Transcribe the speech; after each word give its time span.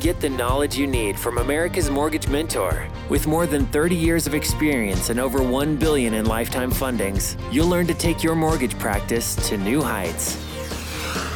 Get 0.00 0.18
the 0.18 0.30
knowledge 0.30 0.78
you 0.78 0.86
need 0.86 1.18
from 1.18 1.36
America's 1.36 1.90
Mortgage 1.90 2.26
Mentor. 2.26 2.88
With 3.10 3.26
more 3.26 3.46
than 3.46 3.66
30 3.66 3.94
years 3.94 4.26
of 4.26 4.32
experience 4.32 5.10
and 5.10 5.20
over 5.20 5.42
1 5.42 5.76
billion 5.76 6.14
in 6.14 6.24
lifetime 6.24 6.72
fundings, 6.72 7.38
you'll 7.52 7.68
learn 7.68 7.86
to 7.86 7.92
take 7.92 8.22
your 8.22 8.34
mortgage 8.34 8.78
practice 8.78 9.36
to 9.50 9.58
new 9.58 9.82
heights. 9.82 10.38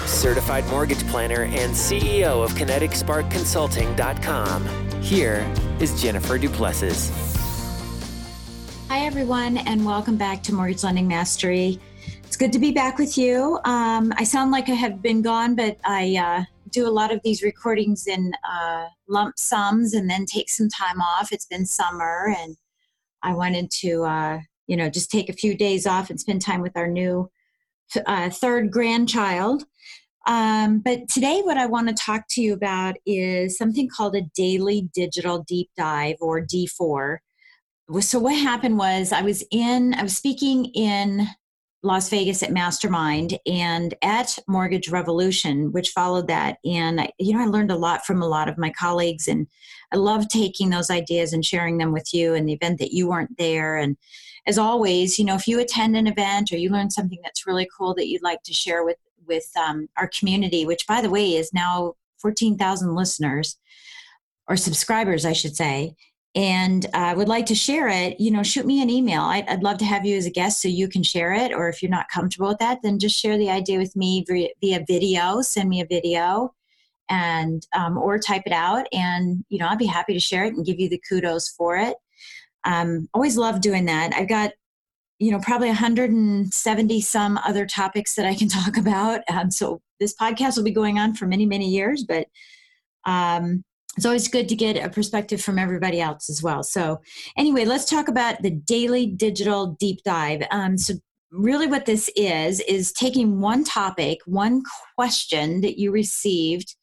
Certified 0.06 0.66
mortgage 0.68 1.06
planner 1.08 1.42
and 1.42 1.74
CEO 1.74 2.42
of 2.42 2.54
KineticSparkConsulting.com. 2.54 5.02
Here 5.02 5.54
is 5.78 6.00
Jennifer 6.00 6.38
Du 6.38 6.48
Plessis. 6.48 7.10
Hi, 8.88 9.00
everyone, 9.00 9.58
and 9.58 9.84
welcome 9.84 10.16
back 10.16 10.42
to 10.44 10.54
Mortgage 10.54 10.82
Lending 10.82 11.06
Mastery. 11.06 11.78
It's 12.22 12.38
good 12.38 12.54
to 12.54 12.58
be 12.58 12.72
back 12.72 12.96
with 12.96 13.18
you. 13.18 13.60
Um, 13.66 14.14
I 14.16 14.24
sound 14.24 14.52
like 14.52 14.70
I 14.70 14.74
have 14.74 15.02
been 15.02 15.20
gone, 15.20 15.54
but 15.54 15.76
I 15.84 16.16
uh, 16.16 16.44
do 16.74 16.86
a 16.86 16.90
lot 16.90 17.12
of 17.12 17.20
these 17.22 17.42
recordings 17.42 18.06
in 18.06 18.32
uh, 18.50 18.86
lump 19.08 19.38
sums 19.38 19.94
and 19.94 20.10
then 20.10 20.26
take 20.26 20.50
some 20.50 20.68
time 20.68 21.00
off. 21.00 21.32
It's 21.32 21.46
been 21.46 21.64
summer, 21.64 22.34
and 22.38 22.56
I 23.22 23.32
wanted 23.32 23.70
to, 23.82 24.04
uh, 24.04 24.40
you 24.66 24.76
know, 24.76 24.90
just 24.90 25.10
take 25.10 25.28
a 25.28 25.34
few 25.34 25.56
days 25.56 25.86
off 25.86 26.10
and 26.10 26.18
spend 26.18 26.42
time 26.42 26.60
with 26.60 26.76
our 26.76 26.88
new 26.88 27.30
uh, 28.06 28.28
third 28.30 28.70
grandchild. 28.70 29.64
Um, 30.26 30.78
but 30.80 31.08
today, 31.08 31.42
what 31.42 31.58
I 31.58 31.66
want 31.66 31.88
to 31.88 31.94
talk 31.94 32.24
to 32.30 32.42
you 32.42 32.54
about 32.54 32.96
is 33.06 33.56
something 33.56 33.88
called 33.88 34.16
a 34.16 34.22
daily 34.34 34.88
digital 34.94 35.44
deep 35.46 35.70
dive 35.76 36.16
or 36.20 36.40
D4. 36.40 37.18
So, 38.00 38.18
what 38.18 38.36
happened 38.36 38.78
was 38.78 39.12
I 39.12 39.20
was 39.22 39.44
in, 39.50 39.94
I 39.94 40.02
was 40.02 40.16
speaking 40.16 40.66
in 40.74 41.28
Las 41.84 42.08
Vegas 42.08 42.42
at 42.42 42.50
Mastermind 42.50 43.38
and 43.44 43.94
at 44.00 44.38
Mortgage 44.48 44.88
Revolution, 44.88 45.70
which 45.70 45.90
followed 45.90 46.28
that. 46.28 46.56
And 46.64 47.12
you 47.18 47.34
know, 47.34 47.42
I 47.42 47.46
learned 47.46 47.70
a 47.70 47.76
lot 47.76 48.06
from 48.06 48.22
a 48.22 48.26
lot 48.26 48.48
of 48.48 48.56
my 48.56 48.70
colleagues, 48.70 49.28
and 49.28 49.46
I 49.92 49.96
love 49.96 50.28
taking 50.28 50.70
those 50.70 50.90
ideas 50.90 51.34
and 51.34 51.44
sharing 51.44 51.76
them 51.76 51.92
with 51.92 52.14
you. 52.14 52.32
In 52.32 52.46
the 52.46 52.54
event 52.54 52.78
that 52.78 52.94
you 52.94 53.06
weren't 53.06 53.36
there, 53.36 53.76
and 53.76 53.98
as 54.46 54.56
always, 54.56 55.18
you 55.18 55.26
know, 55.26 55.34
if 55.34 55.46
you 55.46 55.60
attend 55.60 55.94
an 55.94 56.06
event 56.06 56.50
or 56.52 56.56
you 56.56 56.70
learn 56.70 56.90
something 56.90 57.20
that's 57.22 57.46
really 57.46 57.68
cool 57.76 57.94
that 57.94 58.08
you'd 58.08 58.22
like 58.22 58.42
to 58.44 58.54
share 58.54 58.82
with 58.82 58.96
with 59.26 59.50
um, 59.54 59.88
our 59.98 60.08
community, 60.08 60.64
which 60.64 60.86
by 60.86 61.02
the 61.02 61.10
way 61.10 61.34
is 61.34 61.52
now 61.52 61.94
fourteen 62.18 62.56
thousand 62.56 62.94
listeners 62.94 63.58
or 64.48 64.56
subscribers, 64.56 65.26
I 65.26 65.34
should 65.34 65.54
say 65.54 65.96
and 66.34 66.86
uh, 66.94 67.14
would 67.16 67.28
like 67.28 67.46
to 67.46 67.54
share 67.54 67.88
it, 67.88 68.18
you 68.18 68.30
know, 68.30 68.42
shoot 68.42 68.66
me 68.66 68.82
an 68.82 68.90
email. 68.90 69.22
I'd, 69.22 69.46
I'd, 69.48 69.62
love 69.62 69.78
to 69.78 69.84
have 69.84 70.04
you 70.04 70.16
as 70.16 70.26
a 70.26 70.30
guest 70.30 70.60
so 70.60 70.66
you 70.66 70.88
can 70.88 71.04
share 71.04 71.32
it. 71.32 71.52
Or 71.52 71.68
if 71.68 71.80
you're 71.80 71.90
not 71.90 72.08
comfortable 72.08 72.48
with 72.48 72.58
that, 72.58 72.80
then 72.82 72.98
just 72.98 73.18
share 73.18 73.38
the 73.38 73.50
idea 73.50 73.78
with 73.78 73.94
me 73.94 74.24
via, 74.26 74.48
via 74.60 74.84
video. 74.86 75.42
Send 75.42 75.68
me 75.68 75.80
a 75.80 75.86
video, 75.86 76.52
and 77.08 77.64
um, 77.74 77.96
or 77.98 78.18
type 78.18 78.42
it 78.46 78.52
out, 78.52 78.86
and 78.92 79.44
you 79.48 79.58
know, 79.58 79.68
I'd 79.68 79.78
be 79.78 79.86
happy 79.86 80.12
to 80.12 80.20
share 80.20 80.44
it 80.44 80.54
and 80.54 80.66
give 80.66 80.80
you 80.80 80.88
the 80.88 81.00
kudos 81.08 81.50
for 81.50 81.76
it. 81.76 81.96
Um, 82.64 83.08
always 83.14 83.36
love 83.36 83.60
doing 83.60 83.84
that. 83.86 84.12
I've 84.14 84.28
got 84.28 84.52
you 85.20 85.30
know 85.30 85.38
probably 85.38 85.68
170 85.68 87.00
some 87.00 87.38
other 87.46 87.66
topics 87.66 88.14
that 88.16 88.26
I 88.26 88.34
can 88.34 88.48
talk 88.48 88.76
about. 88.76 89.20
Um, 89.28 89.50
so 89.50 89.80
this 90.00 90.16
podcast 90.16 90.56
will 90.56 90.64
be 90.64 90.72
going 90.72 90.98
on 90.98 91.14
for 91.14 91.26
many 91.26 91.46
many 91.46 91.68
years, 91.68 92.04
but 92.04 92.26
um, 93.04 93.62
it's 93.96 94.06
always 94.06 94.28
good 94.28 94.48
to 94.48 94.56
get 94.56 94.76
a 94.76 94.88
perspective 94.88 95.40
from 95.40 95.58
everybody 95.58 96.00
else 96.00 96.28
as 96.28 96.42
well. 96.42 96.62
So, 96.62 97.00
anyway, 97.36 97.64
let's 97.64 97.88
talk 97.88 98.08
about 98.08 98.42
the 98.42 98.50
daily 98.50 99.06
digital 99.06 99.76
deep 99.78 100.02
dive. 100.04 100.42
Um, 100.50 100.76
so, 100.76 100.94
really, 101.30 101.66
what 101.66 101.86
this 101.86 102.10
is 102.16 102.60
is 102.60 102.92
taking 102.92 103.40
one 103.40 103.64
topic, 103.64 104.18
one 104.26 104.62
question 104.96 105.60
that 105.60 105.78
you 105.78 105.90
received 105.90 106.74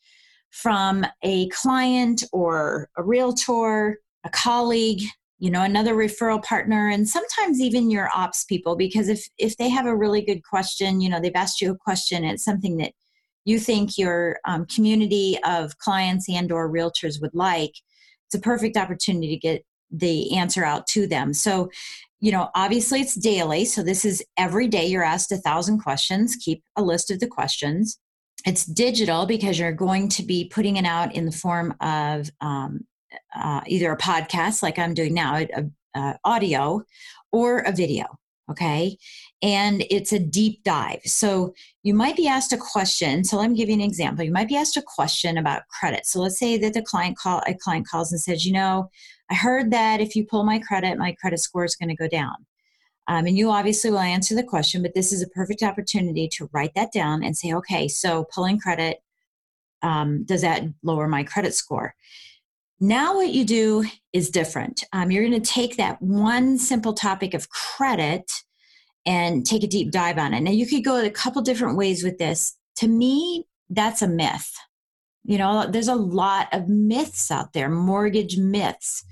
from 0.52 1.06
a 1.24 1.48
client 1.50 2.24
or 2.34 2.90
a 2.98 3.04
realtor, 3.04 4.00
a 4.24 4.30
colleague, 4.30 5.02
you 5.40 5.50
know, 5.50 5.64
another 5.64 5.96
referral 5.96 6.44
partner, 6.44 6.90
and 6.90 7.10
sometimes 7.10 7.60
even 7.60 7.90
your 7.90 8.10
ops 8.16 8.44
people, 8.46 8.76
because 8.76 9.10
if 9.10 9.28
if 9.38 9.58
they 9.58 9.70
have 9.70 9.86
a 9.86 9.96
really 9.96 10.22
good 10.22 10.44
question, 10.44 11.02
you 11.02 11.10
know, 11.10 11.20
they've 11.20 11.32
asked 11.36 11.62
you 11.62 11.72
a 11.72 11.78
question, 11.78 12.24
it's 12.24 12.44
something 12.44 12.78
that 12.78 12.94
you 13.46 13.60
think 13.60 13.98
your 13.98 14.40
um, 14.46 14.66
community 14.66 15.38
of 15.46 15.78
clients 15.78 16.30
and 16.30 16.52
or 16.52 16.70
realtors 16.70 17.22
would 17.22 17.34
like 17.34 17.74
it's 18.28 18.36
a 18.36 18.40
perfect 18.40 18.78
opportunity 18.78 19.28
to 19.28 19.38
get 19.38 19.66
the 19.92 20.38
answer 20.38 20.64
out 20.64 20.88
to 20.88 21.06
them. 21.06 21.34
So 21.34 21.70
you 22.20 22.32
know 22.32 22.50
obviously 22.56 23.02
it's 23.02 23.16
daily 23.16 23.66
so 23.66 23.82
this 23.82 24.06
is 24.06 24.24
every 24.38 24.68
day 24.68 24.86
you're 24.86 25.04
asked 25.04 25.32
a 25.32 25.38
thousand 25.38 25.80
questions. 25.80 26.36
Keep 26.36 26.64
a 26.76 26.82
list 26.82 27.12
of 27.12 27.20
the 27.20 27.28
questions. 27.28 28.00
It's 28.46 28.66
digital 28.66 29.26
because 29.26 29.60
you're 29.60 29.72
going 29.72 30.10
to 30.10 30.24
be 30.24 30.46
putting 30.46 30.78
it 30.78 30.86
out 30.86 31.14
in 31.14 31.26
the 31.26 31.32
form 31.32 31.76
of 31.82 32.30
um, 32.42 32.86
uh, 33.36 33.62
either 33.68 33.92
a 33.92 33.98
podcast 33.98 34.64
like 34.64 34.80
i'm 34.80 34.94
doing 34.94 35.14
now 35.14 35.38
a, 35.38 35.66
a, 35.96 36.20
audio 36.24 36.82
or 37.32 37.60
a 37.60 37.72
video 37.72 38.06
okay 38.50 38.98
and 39.42 39.84
it's 39.90 40.14
a 40.14 40.20
deep 40.20 40.64
dive. 40.64 41.02
So 41.06 41.54
you 41.84 41.94
might 41.94 42.16
be 42.16 42.28
asked 42.28 42.54
a 42.54 42.58
question 42.58 43.24
so 43.24 43.38
let 43.38 43.50
me 43.50 43.58
give 43.58 43.70
you 43.70 43.76
an 43.76 43.82
example. 43.82 44.24
You 44.24 44.32
might 44.32 44.48
be 44.48 44.56
asked 44.56 44.78
a 44.78 44.82
question 44.82 45.38
about 45.38 45.68
credit. 45.68 46.06
So 46.06 46.20
let's 46.20 46.38
say 46.38 46.58
that 46.58 46.74
the 46.74 46.82
client 46.82 47.18
call 47.18 47.42
a 47.48 47.54
client 47.54 47.88
calls 47.88 48.12
and 48.12 48.22
says 48.22 48.46
you 48.46 48.54
know 48.54 48.90
i 49.30 49.36
heard 49.36 49.72
that 49.72 50.02
if 50.02 50.16
you 50.16 50.26
pull 50.26 50.44
my 50.44 50.60
credit 50.60 50.98
my 50.98 51.14
credit 51.20 51.40
score 51.40 51.66
is 51.66 51.76
going 51.76 51.90
to 51.90 51.96
go 51.96 52.08
down. 52.08 52.36
Um, 53.08 53.26
and 53.26 53.38
you 53.38 53.50
obviously 53.50 53.90
will 53.90 54.00
answer 54.00 54.36
the 54.36 54.44
question 54.44 54.82
but 54.82 54.94
this 54.94 55.12
is 55.12 55.22
a 55.22 55.30
perfect 55.30 55.64
opportunity 55.64 56.28
to 56.34 56.50
write 56.54 56.76
that 56.76 56.92
down 56.92 57.24
and 57.24 57.36
say 57.36 57.54
okay 57.54 57.88
so 57.88 58.26
pulling 58.34 58.60
credit 58.60 59.02
um, 59.82 60.24
does 60.24 60.42
that 60.42 60.64
lower 60.84 61.08
my 61.08 61.24
credit 61.24 61.54
score? 61.54 61.96
Now, 62.80 63.16
what 63.16 63.30
you 63.30 63.46
do 63.46 63.86
is 64.12 64.30
different. 64.30 64.84
Um, 64.92 65.12
you're 65.12 65.28
going 65.28 65.40
to 65.40 65.52
take 65.52 65.78
that 65.78 66.02
one 66.02 66.58
simple 66.58 66.94
topic 66.94 67.34
of 67.34 67.50
credit 67.50 68.32
and 69.06 69.46
take 69.46 69.64
a 69.64 69.68
deep 69.68 69.92
dive 69.92 70.18
on 70.18 70.34
it. 70.34 70.42
Now, 70.42 70.52
you 70.52 70.68
could 70.68 70.84
go 70.84 71.04
a 71.04 71.10
couple 71.10 71.42
different 71.42 71.78
ways 71.78 72.04
with 72.04 72.18
this. 72.18 72.56
To 72.78 72.88
me, 72.88 73.46
that's 73.70 74.02
a 74.02 74.08
myth. 74.08 74.54
You 75.24 75.38
know, 75.38 75.68
there's 75.68 75.88
a 75.88 75.96
lot 75.96 76.48
of 76.52 76.68
myths 76.68 77.30
out 77.32 77.54
there, 77.54 77.70
mortgage 77.70 78.38
myths, 78.38 79.04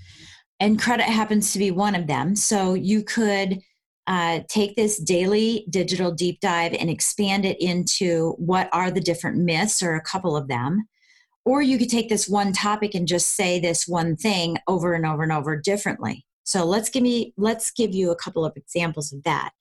and 0.59 0.81
credit 0.81 1.05
happens 1.05 1.53
to 1.53 1.59
be 1.59 1.71
one 1.71 1.95
of 1.95 2.07
them. 2.07 2.35
So 2.35 2.73
you 2.73 3.03
could 3.03 3.59
uh, 4.07 4.39
take 4.47 4.75
this 4.75 4.97
daily 4.97 5.65
digital 5.69 6.11
deep 6.11 6.39
dive 6.39 6.73
and 6.73 6.89
expand 6.89 7.45
it 7.45 7.61
into 7.61 8.31
what 8.37 8.69
are 8.73 8.89
the 8.89 8.99
different 8.99 9.37
myths 9.37 9.83
or 9.83 9.95
a 9.95 10.01
couple 10.01 10.35
of 10.35 10.47
them 10.47 10.87
or 11.49 11.61
you 11.63 11.79
could 11.79 11.89
take 11.89 12.09
this 12.09 12.29
one 12.29 12.53
topic 12.53 12.93
and 12.93 13.07
just 13.07 13.35
say 13.35 13.59
this 13.59 13.87
one 13.87 14.15
thing 14.15 14.57
over 14.67 14.93
and 14.93 15.05
over 15.05 15.23
and 15.23 15.31
over 15.31 15.55
differently. 15.55 16.25
So 16.49 16.65
let's 16.65 16.89
give 16.89 17.03
me 17.03 17.33
let's 17.37 17.69
give 17.69 17.93
you 17.93 18.09
a 18.09 18.15
couple 18.15 18.43
of 18.43 18.57
examples 18.57 19.13
of 19.13 19.21
that. 19.23 19.51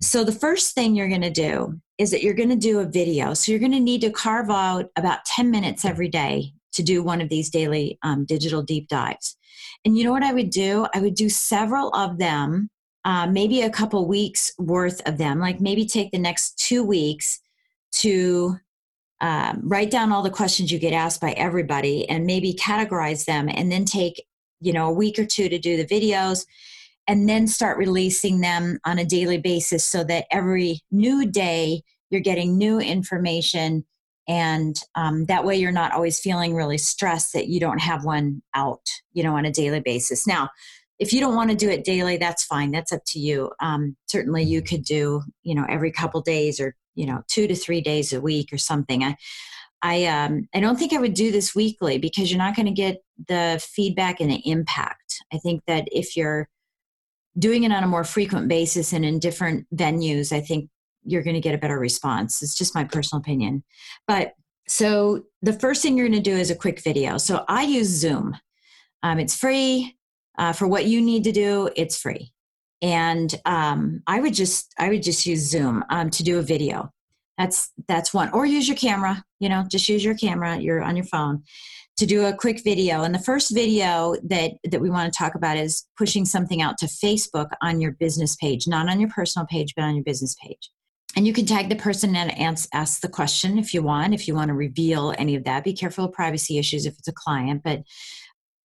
So 0.00 0.24
the 0.24 0.32
first 0.32 0.74
thing 0.74 0.96
you're 0.96 1.08
going 1.08 1.20
to 1.20 1.30
do 1.30 1.80
is 1.96 2.10
that 2.10 2.24
you're 2.24 2.34
going 2.34 2.48
to 2.48 2.56
do 2.56 2.80
a 2.80 2.84
video. 2.84 3.34
So 3.34 3.52
you're 3.52 3.60
going 3.60 3.70
to 3.72 3.80
need 3.80 4.00
to 4.00 4.10
carve 4.10 4.50
out 4.50 4.86
about 4.96 5.24
10 5.26 5.50
minutes 5.50 5.84
every 5.84 6.08
day 6.08 6.54
to 6.72 6.82
do 6.82 7.04
one 7.04 7.20
of 7.20 7.28
these 7.28 7.50
daily 7.50 8.00
um, 8.02 8.24
digital 8.24 8.62
deep 8.62 8.88
dives. 8.88 9.36
And 9.84 9.96
you 9.96 10.02
know 10.02 10.10
what 10.10 10.24
I 10.24 10.32
would 10.32 10.50
do? 10.50 10.88
I 10.92 10.98
would 10.98 11.14
do 11.14 11.28
several 11.28 11.90
of 11.90 12.18
them, 12.18 12.68
uh, 13.04 13.28
maybe 13.28 13.62
a 13.62 13.70
couple 13.70 14.08
weeks 14.08 14.52
worth 14.58 15.00
of 15.06 15.18
them. 15.18 15.38
Like 15.38 15.60
maybe 15.60 15.86
take 15.86 16.10
the 16.10 16.18
next 16.18 16.58
two 16.58 16.82
weeks 16.82 17.38
to 17.92 18.56
um, 19.20 19.60
write 19.62 19.92
down 19.92 20.10
all 20.10 20.22
the 20.22 20.30
questions 20.30 20.72
you 20.72 20.80
get 20.80 20.92
asked 20.92 21.20
by 21.20 21.30
everybody 21.32 22.08
and 22.08 22.26
maybe 22.26 22.54
categorize 22.54 23.24
them 23.24 23.48
and 23.48 23.70
then 23.70 23.84
take 23.84 24.24
you 24.62 24.72
know 24.72 24.86
a 24.86 24.92
week 24.92 25.18
or 25.18 25.26
two 25.26 25.48
to 25.48 25.58
do 25.58 25.76
the 25.76 25.84
videos 25.84 26.46
and 27.08 27.28
then 27.28 27.46
start 27.46 27.78
releasing 27.78 28.40
them 28.40 28.78
on 28.84 28.98
a 28.98 29.04
daily 29.04 29.38
basis 29.38 29.84
so 29.84 30.04
that 30.04 30.26
every 30.30 30.80
new 30.90 31.26
day 31.26 31.82
you're 32.10 32.20
getting 32.20 32.56
new 32.56 32.78
information 32.78 33.84
and 34.28 34.76
um, 34.94 35.24
that 35.24 35.44
way 35.44 35.56
you're 35.56 35.72
not 35.72 35.92
always 35.92 36.20
feeling 36.20 36.54
really 36.54 36.78
stressed 36.78 37.32
that 37.32 37.48
you 37.48 37.58
don't 37.58 37.80
have 37.80 38.04
one 38.04 38.42
out 38.54 38.88
you 39.12 39.22
know 39.22 39.36
on 39.36 39.44
a 39.44 39.52
daily 39.52 39.80
basis. 39.80 40.26
Now 40.26 40.48
if 40.98 41.12
you 41.12 41.20
don't 41.20 41.34
want 41.34 41.50
to 41.50 41.56
do 41.56 41.68
it 41.68 41.84
daily 41.84 42.16
that's 42.16 42.44
fine 42.44 42.70
that's 42.70 42.92
up 42.92 43.02
to 43.06 43.18
you. 43.18 43.50
Um, 43.60 43.96
certainly 44.06 44.44
you 44.44 44.62
could 44.62 44.84
do 44.84 45.22
you 45.42 45.54
know 45.54 45.66
every 45.68 45.90
couple 45.90 46.20
days 46.20 46.60
or 46.60 46.76
you 46.94 47.06
know 47.06 47.22
two 47.28 47.46
to 47.46 47.54
three 47.54 47.80
days 47.80 48.12
a 48.12 48.20
week 48.20 48.52
or 48.52 48.58
something. 48.58 49.02
I 49.02 49.16
i 49.82 50.04
um 50.06 50.48
i 50.54 50.60
don't 50.60 50.78
think 50.78 50.92
i 50.92 50.98
would 50.98 51.14
do 51.14 51.32
this 51.32 51.54
weekly 51.54 51.98
because 51.98 52.30
you're 52.30 52.38
not 52.38 52.54
going 52.54 52.66
to 52.66 52.72
get 52.72 53.02
the 53.28 53.64
feedback 53.66 54.20
and 54.20 54.30
the 54.30 54.42
impact. 54.48 55.22
I 55.32 55.38
think 55.38 55.62
that 55.66 55.88
if 55.90 56.16
you're 56.16 56.48
doing 57.38 57.64
it 57.64 57.72
on 57.72 57.82
a 57.82 57.88
more 57.88 58.04
frequent 58.04 58.48
basis 58.48 58.92
and 58.92 59.04
in 59.04 59.18
different 59.18 59.66
venues, 59.74 60.32
I 60.32 60.40
think 60.40 60.68
you're 61.04 61.22
going 61.22 61.34
to 61.34 61.40
get 61.40 61.54
a 61.54 61.58
better 61.58 61.78
response. 61.78 62.42
It's 62.42 62.54
just 62.54 62.74
my 62.74 62.84
personal 62.84 63.20
opinion. 63.20 63.64
But 64.06 64.34
so 64.68 65.24
the 65.42 65.52
first 65.52 65.82
thing 65.82 65.96
you're 65.96 66.08
going 66.08 66.22
to 66.22 66.30
do 66.30 66.36
is 66.36 66.50
a 66.50 66.56
quick 66.56 66.80
video. 66.82 67.18
So 67.18 67.44
I 67.48 67.62
use 67.62 67.88
Zoom. 67.88 68.36
Um, 69.02 69.18
it's 69.18 69.36
free 69.36 69.96
uh, 70.38 70.52
for 70.52 70.68
what 70.68 70.86
you 70.86 71.00
need 71.00 71.24
to 71.24 71.32
do. 71.32 71.68
It's 71.74 72.00
free, 72.00 72.32
and 72.80 73.34
um, 73.44 74.02
I 74.06 74.20
would 74.20 74.32
just 74.32 74.72
I 74.78 74.90
would 74.90 75.02
just 75.02 75.26
use 75.26 75.40
Zoom 75.40 75.84
um, 75.90 76.08
to 76.10 76.22
do 76.22 76.38
a 76.38 76.42
video. 76.42 76.92
That's 77.36 77.72
that's 77.88 78.14
one. 78.14 78.30
Or 78.30 78.46
use 78.46 78.68
your 78.68 78.76
camera. 78.76 79.24
You 79.40 79.48
know, 79.48 79.64
just 79.68 79.88
use 79.88 80.04
your 80.04 80.14
camera. 80.14 80.56
You're 80.58 80.82
on 80.82 80.94
your 80.96 81.06
phone 81.06 81.42
to 82.02 82.06
do 82.06 82.26
a 82.26 82.34
quick 82.34 82.64
video. 82.64 83.04
And 83.04 83.14
the 83.14 83.20
first 83.20 83.54
video 83.54 84.16
that 84.24 84.54
that 84.64 84.80
we 84.80 84.90
want 84.90 85.12
to 85.12 85.16
talk 85.16 85.36
about 85.36 85.56
is 85.56 85.86
pushing 85.96 86.24
something 86.24 86.60
out 86.60 86.76
to 86.78 86.86
Facebook 86.86 87.50
on 87.62 87.80
your 87.80 87.92
business 87.92 88.34
page, 88.34 88.66
not 88.66 88.88
on 88.88 88.98
your 88.98 89.10
personal 89.10 89.46
page, 89.46 89.74
but 89.76 89.84
on 89.84 89.94
your 89.94 90.04
business 90.04 90.34
page 90.42 90.70
and 91.14 91.26
you 91.26 91.32
can 91.32 91.44
tag 91.44 91.68
the 91.68 91.76
person 91.76 92.16
and 92.16 92.38
ask, 92.40 92.68
ask 92.72 93.00
the 93.00 93.08
question 93.08 93.58
if 93.58 93.74
you 93.74 93.82
want 93.82 94.14
if 94.14 94.26
you 94.26 94.34
want 94.34 94.48
to 94.48 94.54
reveal 94.54 95.14
any 95.18 95.34
of 95.36 95.44
that 95.44 95.64
be 95.64 95.72
careful 95.72 96.06
of 96.06 96.12
privacy 96.12 96.58
issues 96.58 96.86
if 96.86 96.98
it's 96.98 97.08
a 97.08 97.12
client 97.12 97.62
but 97.62 97.82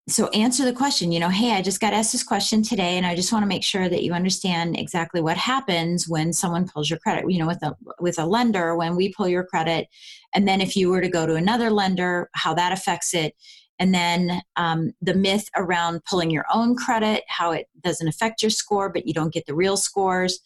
so 0.10 0.28
answer 0.30 0.64
the 0.64 0.74
question 0.74 1.12
you 1.12 1.20
know 1.20 1.30
hey 1.30 1.52
i 1.52 1.62
just 1.62 1.82
got 1.82 1.94
asked 1.94 2.12
this 2.12 2.24
question 2.24 2.64
today 2.64 2.98
and 2.98 3.06
i 3.06 3.16
just 3.16 3.32
want 3.32 3.44
to 3.44 3.48
make 3.48 3.64
sure 3.64 3.90
that 3.90 4.04
you 4.04 4.14
understand 4.14 4.78
exactly 4.78 5.22
what 5.22 5.38
happens 5.38 6.08
when 6.08 6.32
someone 6.32 6.68
pulls 6.68 6.90
your 6.90 7.00
credit 7.00 7.30
you 7.30 7.40
know 7.40 7.48
with 7.48 7.62
a 7.64 7.76
with 8.00 8.18
a 8.18 8.26
lender 8.26 8.76
when 8.76 8.96
we 8.96 9.14
pull 9.14 9.28
your 9.28 9.44
credit 9.44 9.88
and 10.34 10.48
then 10.48 10.62
if 10.62 10.76
you 10.76 10.90
were 10.90 11.02
to 11.02 11.10
go 11.10 11.26
to 11.26 11.36
another 11.36 11.70
lender 11.70 12.30
how 12.34 12.54
that 12.54 12.72
affects 12.72 13.14
it 13.14 13.36
and 13.80 13.94
then 13.94 14.42
um, 14.56 14.92
the 15.02 15.14
myth 15.14 15.50
around 15.56 16.04
pulling 16.06 16.32
your 16.32 16.46
own 16.54 16.76
credit 16.76 17.24
how 17.28 17.52
it 17.52 17.68
doesn't 17.82 18.08
affect 18.08 18.42
your 18.42 18.50
score 18.50 18.90
but 18.90 19.06
you 19.06 19.14
don't 19.14 19.34
get 19.34 19.46
the 19.46 19.56
real 19.56 19.78
scores. 19.78 20.40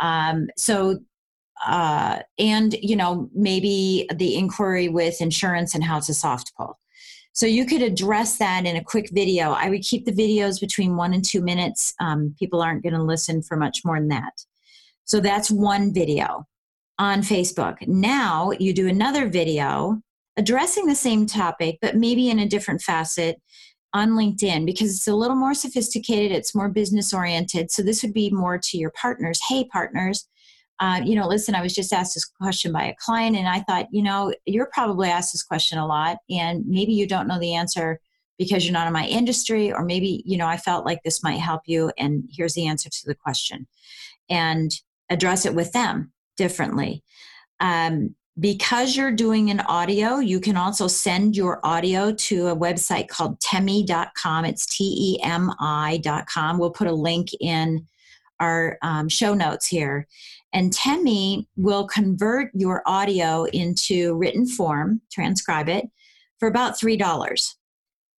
Um, 0.00 0.48
so 0.56 0.98
uh, 1.64 2.20
and 2.38 2.74
you 2.74 2.96
know 2.96 3.30
maybe 3.32 4.08
the 4.14 4.36
inquiry 4.36 4.88
with 4.88 5.20
insurance 5.20 5.74
and 5.74 5.84
how 5.84 5.98
it's 5.98 6.08
a 6.08 6.14
soft 6.14 6.52
pull 6.56 6.78
so 7.34 7.46
you 7.46 7.66
could 7.66 7.82
address 7.82 8.38
that 8.38 8.64
in 8.64 8.76
a 8.76 8.84
quick 8.84 9.10
video. 9.12 9.50
I 9.50 9.68
would 9.68 9.82
keep 9.82 10.06
the 10.06 10.12
videos 10.12 10.60
between 10.60 10.96
one 10.96 11.12
and 11.12 11.24
two 11.24 11.42
minutes. 11.42 11.92
Um, 12.00 12.34
people 12.38 12.62
aren't 12.62 12.84
going 12.84 12.94
to 12.94 13.02
listen 13.02 13.42
for 13.42 13.56
much 13.56 13.80
more 13.84 13.98
than 13.98 14.08
that. 14.08 14.32
So 15.04 15.20
that's 15.20 15.50
one 15.50 15.92
video 15.92 16.46
on 16.98 17.22
facebook. 17.22 17.86
Now 17.88 18.52
you 18.52 18.72
do 18.72 18.88
another 18.88 19.28
video 19.28 20.00
addressing 20.36 20.86
the 20.86 20.94
same 20.94 21.26
topic 21.26 21.78
but 21.82 21.96
maybe 21.96 22.30
in 22.30 22.38
a 22.38 22.48
different 22.48 22.80
facet 22.80 23.40
on 23.92 24.10
linkedin 24.10 24.64
because 24.64 24.96
it's 24.96 25.08
a 25.08 25.14
little 25.14 25.36
more 25.36 25.54
sophisticated 25.54 26.32
it's 26.32 26.54
more 26.54 26.68
business 26.68 27.12
oriented 27.12 27.70
so 27.70 27.82
this 27.82 28.02
would 28.02 28.14
be 28.14 28.30
more 28.30 28.58
to 28.58 28.78
your 28.78 28.90
partners. 28.90 29.40
Hey 29.48 29.64
partners 29.64 30.28
uh, 30.80 31.00
you 31.04 31.14
know, 31.14 31.28
listen, 31.28 31.54
I 31.54 31.62
was 31.62 31.74
just 31.74 31.92
asked 31.92 32.14
this 32.14 32.24
question 32.24 32.72
by 32.72 32.84
a 32.84 32.96
client, 32.98 33.36
and 33.36 33.48
I 33.48 33.60
thought, 33.60 33.86
you 33.92 34.02
know, 34.02 34.34
you're 34.44 34.70
probably 34.72 35.08
asked 35.08 35.32
this 35.32 35.42
question 35.42 35.78
a 35.78 35.86
lot, 35.86 36.18
and 36.28 36.64
maybe 36.66 36.92
you 36.92 37.06
don't 37.06 37.28
know 37.28 37.38
the 37.38 37.54
answer 37.54 38.00
because 38.38 38.64
you're 38.64 38.72
not 38.72 38.88
in 38.88 38.92
my 38.92 39.06
industry, 39.06 39.72
or 39.72 39.84
maybe, 39.84 40.22
you 40.26 40.36
know, 40.36 40.46
I 40.46 40.56
felt 40.56 40.84
like 40.84 41.02
this 41.04 41.22
might 41.22 41.38
help 41.38 41.62
you, 41.66 41.92
and 41.96 42.28
here's 42.30 42.54
the 42.54 42.66
answer 42.66 42.90
to 42.90 43.06
the 43.06 43.14
question. 43.14 43.68
And 44.28 44.72
address 45.10 45.46
it 45.46 45.54
with 45.54 45.72
them 45.72 46.12
differently. 46.36 47.02
Um, 47.60 48.14
because 48.40 48.96
you're 48.96 49.12
doing 49.12 49.50
an 49.50 49.60
audio, 49.60 50.18
you 50.18 50.40
can 50.40 50.56
also 50.56 50.88
send 50.88 51.36
your 51.36 51.64
audio 51.64 52.12
to 52.12 52.48
a 52.48 52.56
website 52.56 53.06
called 53.06 53.38
temi.com. 53.40 54.44
It's 54.44 54.66
T 54.66 54.84
E 54.84 55.22
M 55.22 55.52
I.com. 55.60 56.58
We'll 56.58 56.70
put 56.70 56.88
a 56.88 56.92
link 56.92 57.28
in 57.40 57.86
our 58.44 58.78
um, 58.82 59.08
show 59.08 59.34
notes 59.34 59.66
here. 59.66 60.06
And 60.52 60.72
Temi 60.72 61.48
will 61.56 61.86
convert 61.86 62.50
your 62.54 62.82
audio 62.86 63.44
into 63.44 64.14
written 64.14 64.46
form, 64.46 65.00
transcribe 65.10 65.68
it 65.68 65.86
for 66.38 66.46
about 66.46 66.78
$3. 66.78 67.54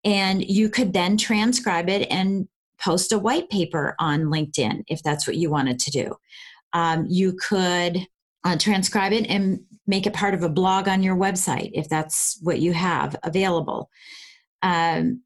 And 0.03 0.43
you 0.43 0.69
could 0.69 0.93
then 0.93 1.17
transcribe 1.17 1.89
it 1.89 2.07
and 2.11 2.47
post 2.79 3.11
a 3.11 3.19
white 3.19 3.49
paper 3.49 3.95
on 3.99 4.25
LinkedIn 4.25 4.83
if 4.87 5.01
that's 5.01 5.25
what 5.25 5.37
you 5.37 5.49
wanted 5.49 5.79
to 5.79 5.91
do. 5.91 6.15
Um, 6.73 7.05
you 7.07 7.33
could 7.33 8.05
uh, 8.43 8.57
transcribe 8.57 9.13
it 9.13 9.27
and 9.29 9.61
make 9.87 10.05
it 10.05 10.13
part 10.13 10.33
of 10.33 10.43
a 10.43 10.49
blog 10.49 10.87
on 10.87 11.03
your 11.03 11.15
website 11.15 11.71
if 11.73 11.87
that's 11.87 12.37
what 12.41 12.59
you 12.59 12.73
have 12.73 13.15
available. 13.23 13.89
Um, 14.61 15.21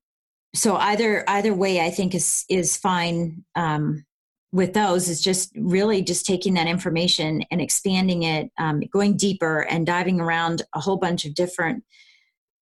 so 0.54 0.76
either 0.76 1.24
either 1.28 1.54
way, 1.54 1.80
I 1.82 1.90
think 1.90 2.16
is 2.16 2.46
is 2.50 2.78
fine. 2.78 3.44
Um, 3.56 4.06
with 4.52 4.74
those 4.74 5.10
is 5.10 5.22
just 5.22 5.52
really 5.56 6.02
just 6.02 6.26
taking 6.26 6.56
that 6.56 6.68
information 6.68 7.44
and 7.52 7.62
expanding 7.62 8.24
it, 8.24 8.52
um, 8.58 8.82
going 8.92 9.16
deeper 9.16 9.62
and 9.62 9.86
diving 9.86 10.20
around 10.20 10.64
a 10.74 10.80
whole 10.80 10.98
bunch 10.98 11.26
of 11.26 11.36
different 11.36 11.84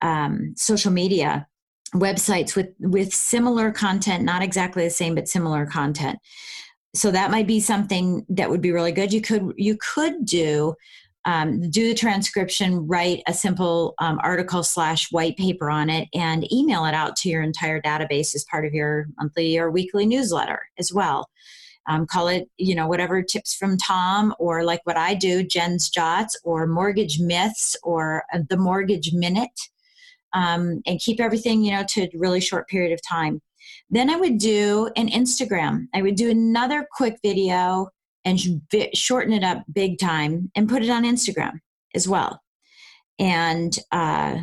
um, 0.02 0.54
social 0.58 0.92
media 0.92 1.48
websites 1.94 2.56
with 2.56 2.70
with 2.80 3.14
similar 3.14 3.72
content, 3.72 4.24
not 4.24 4.44
exactly 4.44 4.84
the 4.84 4.90
same, 4.90 5.16
but 5.16 5.30
similar 5.30 5.66
content. 5.66 6.20
So 6.94 7.12
that 7.12 7.32
might 7.32 7.48
be 7.48 7.60
something 7.60 8.26
that 8.30 8.50
would 8.50 8.62
be 8.62 8.72
really 8.72 8.92
good. 8.92 9.14
You 9.14 9.22
could 9.22 9.54
you 9.56 9.78
could 9.78 10.26
do 10.26 10.76
um, 11.24 11.70
do 11.70 11.88
the 11.88 11.94
transcription, 11.94 12.86
write 12.88 13.22
a 13.28 13.34
simple 13.34 13.96
um, 14.00 14.20
article 14.24 14.64
slash 14.64 15.12
white 15.12 15.38
paper 15.38 15.70
on 15.70 15.90
it, 15.90 16.10
and 16.14 16.52
email 16.52 16.86
it 16.86 16.94
out 16.94 17.16
to 17.18 17.30
your 17.30 17.42
entire 17.42 17.82
database 17.82 18.36
as 18.36 18.46
part 18.52 18.66
of 18.66 18.74
your 18.74 19.08
monthly 19.18 19.58
or 19.58 19.72
weekly 19.72 20.06
newsletter 20.06 20.68
as 20.78 20.92
well 20.92 21.30
um, 21.88 22.06
call 22.06 22.28
it 22.28 22.50
you 22.58 22.76
know 22.76 22.88
whatever 22.88 23.22
tips 23.22 23.56
from 23.56 23.78
tom 23.78 24.34
or 24.40 24.64
like 24.64 24.82
what 24.84 24.98
i 24.98 25.14
do 25.14 25.44
jen's 25.44 25.90
jots 25.90 26.40
or 26.44 26.68
mortgage 26.68 27.20
myths 27.20 27.76
or 27.84 28.24
uh, 28.34 28.40
the 28.50 28.58
mortgage 28.58 29.14
minute 29.14 29.60
um, 30.34 30.82
and 30.86 31.00
keep 31.00 31.20
everything 31.20 31.64
you 31.64 31.72
know 31.72 31.84
to 31.90 32.04
a 32.04 32.10
really 32.14 32.42
short 32.42 32.68
period 32.68 32.94
of 32.94 33.02
time. 33.08 33.42
Then 33.90 34.10
i 34.10 34.16
would 34.16 34.38
do 34.38 34.90
an 34.96 35.10
instagram. 35.10 35.88
I 35.94 36.02
would 36.02 36.16
do 36.16 36.30
another 36.30 36.88
quick 36.92 37.18
video 37.24 37.90
and 38.26 38.40
shorten 38.94 39.34
it 39.34 39.44
up 39.44 39.64
big 39.72 40.00
time 40.00 40.52
and 40.56 40.70
put 40.70 40.84
it 40.84 40.90
on 40.90 41.04
instagram 41.04 41.60
as 41.96 42.08
well. 42.08 42.42
And 43.20 43.78
uh, 43.92 44.40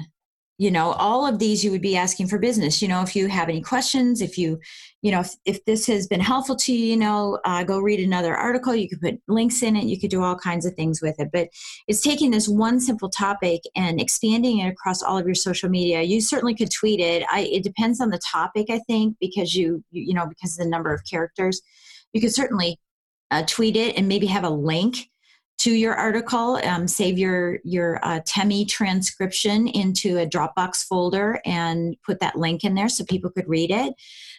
you 0.59 0.71
know 0.71 0.93
all 0.93 1.27
of 1.27 1.39
these 1.39 1.65
you 1.65 1.71
would 1.71 1.83
be 1.83 1.97
asking 1.97 2.29
for 2.29 2.39
business 2.39 2.81
you 2.81 2.87
know 2.87 3.03
if 3.03 3.17
you 3.17 3.27
have 3.27 3.49
any 3.49 3.61
questions 3.61 4.21
if 4.21 4.39
you 4.39 4.59
you 5.03 5.11
know 5.11 5.21
if, 5.21 5.35
if 5.45 5.65
this 5.65 5.87
has 5.87 6.07
been 6.07 6.21
helpful 6.21 6.55
to 6.55 6.73
you 6.73 6.93
you 6.93 6.97
know 6.97 7.39
uh, 7.45 7.65
go 7.65 7.79
read 7.79 7.99
another 7.99 8.37
article 8.37 8.75
you 8.75 8.89
could 8.89 9.01
put 9.01 9.21
links 9.27 9.63
in 9.63 9.75
it 9.75 9.85
you 9.85 9.99
could 9.99 10.11
do 10.11 10.23
all 10.23 10.37
kinds 10.37 10.67
of 10.67 10.75
things 10.75 11.01
with 11.01 11.19
it. 11.19 11.31
But 11.33 11.49
it's 11.89 12.01
taking 12.01 12.31
this 12.31 12.49
one 12.49 12.81
simple 12.81 13.09
topic 13.09 13.63
and 13.75 14.01
expanding 14.01 14.59
it 14.59 14.69
across 14.69 15.03
all 15.03 15.19
of 15.19 15.27
your 15.27 15.35
social 15.35 15.69
media. 15.69 16.03
You 16.03 16.21
certainly 16.21 16.55
could 16.55 16.71
tweet 16.71 17.01
it. 17.01 17.25
I, 17.31 17.41
it 17.41 17.63
depends 17.63 18.01
on 18.01 18.11
the 18.11 18.19
topic 18.19 18.67
i 18.71 18.79
think 18.87 19.17
because 19.21 19.55
you 19.55 19.83
you, 19.91 20.03
you 20.03 20.15
know 20.15 20.27
because 20.27 20.59
of 20.59 20.65
the 20.65 20.71
number 20.71 20.93
of 20.93 21.03
characters. 21.09 21.61
You 22.13 22.21
could 22.21 22.35
certainly 22.35 22.79
uh, 23.33 23.43
tweet 23.47 23.77
it 23.77 23.97
and 23.97 24.07
maybe 24.07 24.27
have 24.27 24.45
a 24.45 24.51
link 24.51 25.11
to 25.59 25.73
your 25.73 25.95
article. 25.95 26.59
Um, 26.65 26.89
save 26.89 27.19
your 27.19 27.59
your 27.65 27.99
uh, 28.03 28.21
Temi 28.27 28.65
transcription 28.65 29.69
into 29.69 30.19
a 30.19 30.27
Dropbox 30.27 30.85
folder 30.85 31.41
and 31.45 31.97
put 32.05 32.21
that 32.21 32.37
link 32.37 32.65
in 32.65 32.75
there 32.75 32.89
so 32.89 33.05
people 33.05 33.31
could 33.31 33.49
read 33.49 33.71
it. 33.71 33.95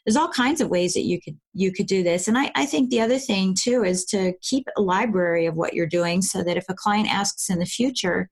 There's 0.05 0.17
all 0.17 0.29
kinds 0.29 0.61
of 0.61 0.69
ways 0.69 0.93
that 0.93 1.05
you 1.05 1.19
could 1.21 1.37
you 1.53 1.71
could 1.71 1.87
do 1.87 2.03
this, 2.03 2.27
and 2.27 2.37
I, 2.37 2.51
I 2.55 2.65
think 2.65 2.89
the 2.89 3.01
other 3.01 3.17
thing 3.17 3.55
too 3.55 3.83
is 3.83 4.05
to 4.05 4.33
keep 4.41 4.67
a 4.77 4.81
library 4.81 5.45
of 5.45 5.55
what 5.55 5.73
you're 5.73 5.87
doing 5.87 6.21
so 6.21 6.43
that 6.43 6.57
if 6.57 6.65
a 6.69 6.73
client 6.73 7.11
asks 7.11 7.49
in 7.49 7.59
the 7.59 7.65
future, 7.65 8.29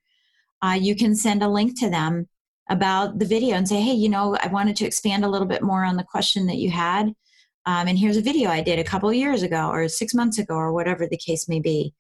uh, 0.62 0.78
you 0.80 0.96
can 0.96 1.16
send 1.16 1.42
a 1.42 1.50
link 1.50 1.80
to 1.80 1.90
them 1.90 2.28
about 2.70 3.20
the 3.20 3.26
video 3.26 3.56
and 3.56 3.68
say, 3.68 3.82
hey, 3.82 3.94
you 3.94 4.10
know, 4.10 4.38
I 4.42 4.48
wanted 4.48 4.76
to 4.78 4.86
expand 4.86 5.26
a 5.26 5.30
little 5.30 5.48
bit 5.48 5.62
more 5.62 5.84
on 5.84 5.98
the 5.98 6.04
question 6.04 6.48
that 6.48 6.58
you 6.58 6.72
had. 6.72 7.14
Um, 7.66 7.88
and 7.88 7.98
here's 7.98 8.18
a 8.18 8.22
video 8.22 8.50
I 8.50 8.62
did 8.62 8.80
a 8.80 8.84
couple 8.84 9.12
years 9.14 9.44
ago 9.44 9.70
or 9.70 9.88
six 9.88 10.14
months 10.14 10.38
ago 10.38 10.56
or 10.56 10.74
whatever 10.74 11.08
the 11.08 11.18
case 11.18 11.48
may 11.48 11.60
be. 11.60 11.94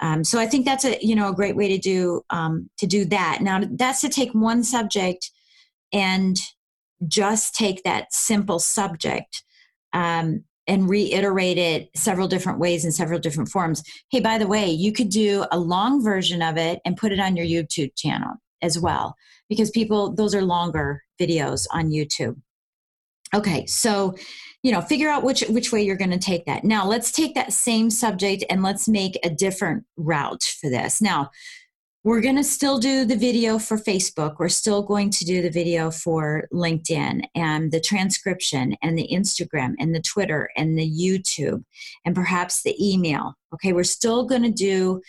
Um, 0.00 0.24
so 0.24 0.38
I 0.38 0.46
think 0.46 0.64
that's 0.64 0.84
a 0.84 0.98
you 1.00 1.14
know 1.14 1.28
a 1.28 1.34
great 1.34 1.56
way 1.56 1.68
to 1.68 1.78
do 1.78 2.22
um, 2.30 2.70
to 2.78 2.86
do 2.86 3.04
that. 3.06 3.40
Now 3.42 3.62
that's 3.70 4.00
to 4.02 4.08
take 4.08 4.32
one 4.32 4.62
subject 4.62 5.30
and 5.92 6.38
just 7.06 7.54
take 7.54 7.84
that 7.84 8.12
simple 8.12 8.58
subject 8.58 9.44
um, 9.92 10.44
and 10.66 10.88
reiterate 10.88 11.58
it 11.58 11.88
several 11.96 12.28
different 12.28 12.58
ways 12.58 12.84
in 12.84 12.92
several 12.92 13.18
different 13.18 13.48
forms. 13.48 13.82
Hey, 14.10 14.20
by 14.20 14.38
the 14.38 14.46
way, 14.46 14.68
you 14.68 14.92
could 14.92 15.08
do 15.08 15.44
a 15.50 15.58
long 15.58 16.02
version 16.02 16.42
of 16.42 16.56
it 16.56 16.80
and 16.84 16.96
put 16.96 17.12
it 17.12 17.20
on 17.20 17.36
your 17.36 17.46
YouTube 17.46 17.96
channel 17.96 18.34
as 18.60 18.78
well 18.78 19.14
because 19.48 19.70
people 19.70 20.14
those 20.14 20.34
are 20.34 20.42
longer 20.42 21.02
videos 21.20 21.66
on 21.72 21.90
YouTube. 21.90 22.36
Okay, 23.34 23.66
so 23.66 24.14
you 24.62 24.72
know 24.72 24.80
figure 24.80 25.08
out 25.08 25.22
which 25.22 25.42
which 25.48 25.72
way 25.72 25.82
you're 25.82 25.96
going 25.96 26.10
to 26.10 26.18
take 26.18 26.44
that 26.46 26.64
now 26.64 26.84
let's 26.84 27.12
take 27.12 27.32
that 27.36 27.52
same 27.52 27.90
subject 27.90 28.44
and 28.50 28.60
let's 28.60 28.88
make 28.88 29.16
a 29.22 29.30
different 29.30 29.84
route 29.96 30.42
for 30.60 30.68
this 30.68 31.00
now 31.00 31.30
we're 32.04 32.20
going 32.20 32.36
to 32.36 32.44
still 32.44 32.78
do 32.78 33.04
the 33.04 33.16
video 33.16 33.58
for 33.58 33.76
Facebook. 33.76 34.36
We're 34.38 34.48
still 34.48 34.82
going 34.82 35.10
to 35.10 35.24
do 35.24 35.42
the 35.42 35.50
video 35.50 35.90
for 35.90 36.48
LinkedIn 36.52 37.24
and 37.34 37.72
the 37.72 37.80
transcription 37.80 38.76
and 38.82 38.96
the 38.96 39.08
Instagram 39.12 39.74
and 39.78 39.94
the 39.94 40.00
Twitter 40.00 40.48
and 40.56 40.78
the 40.78 40.88
YouTube 40.88 41.64
and 42.06 42.14
perhaps 42.14 42.62
the 42.62 42.76
email. 42.80 43.34
Okay, 43.52 43.74
we're 43.74 43.84
still 43.84 44.24
going 44.24 44.44
to 44.44 44.50
do 44.50 45.02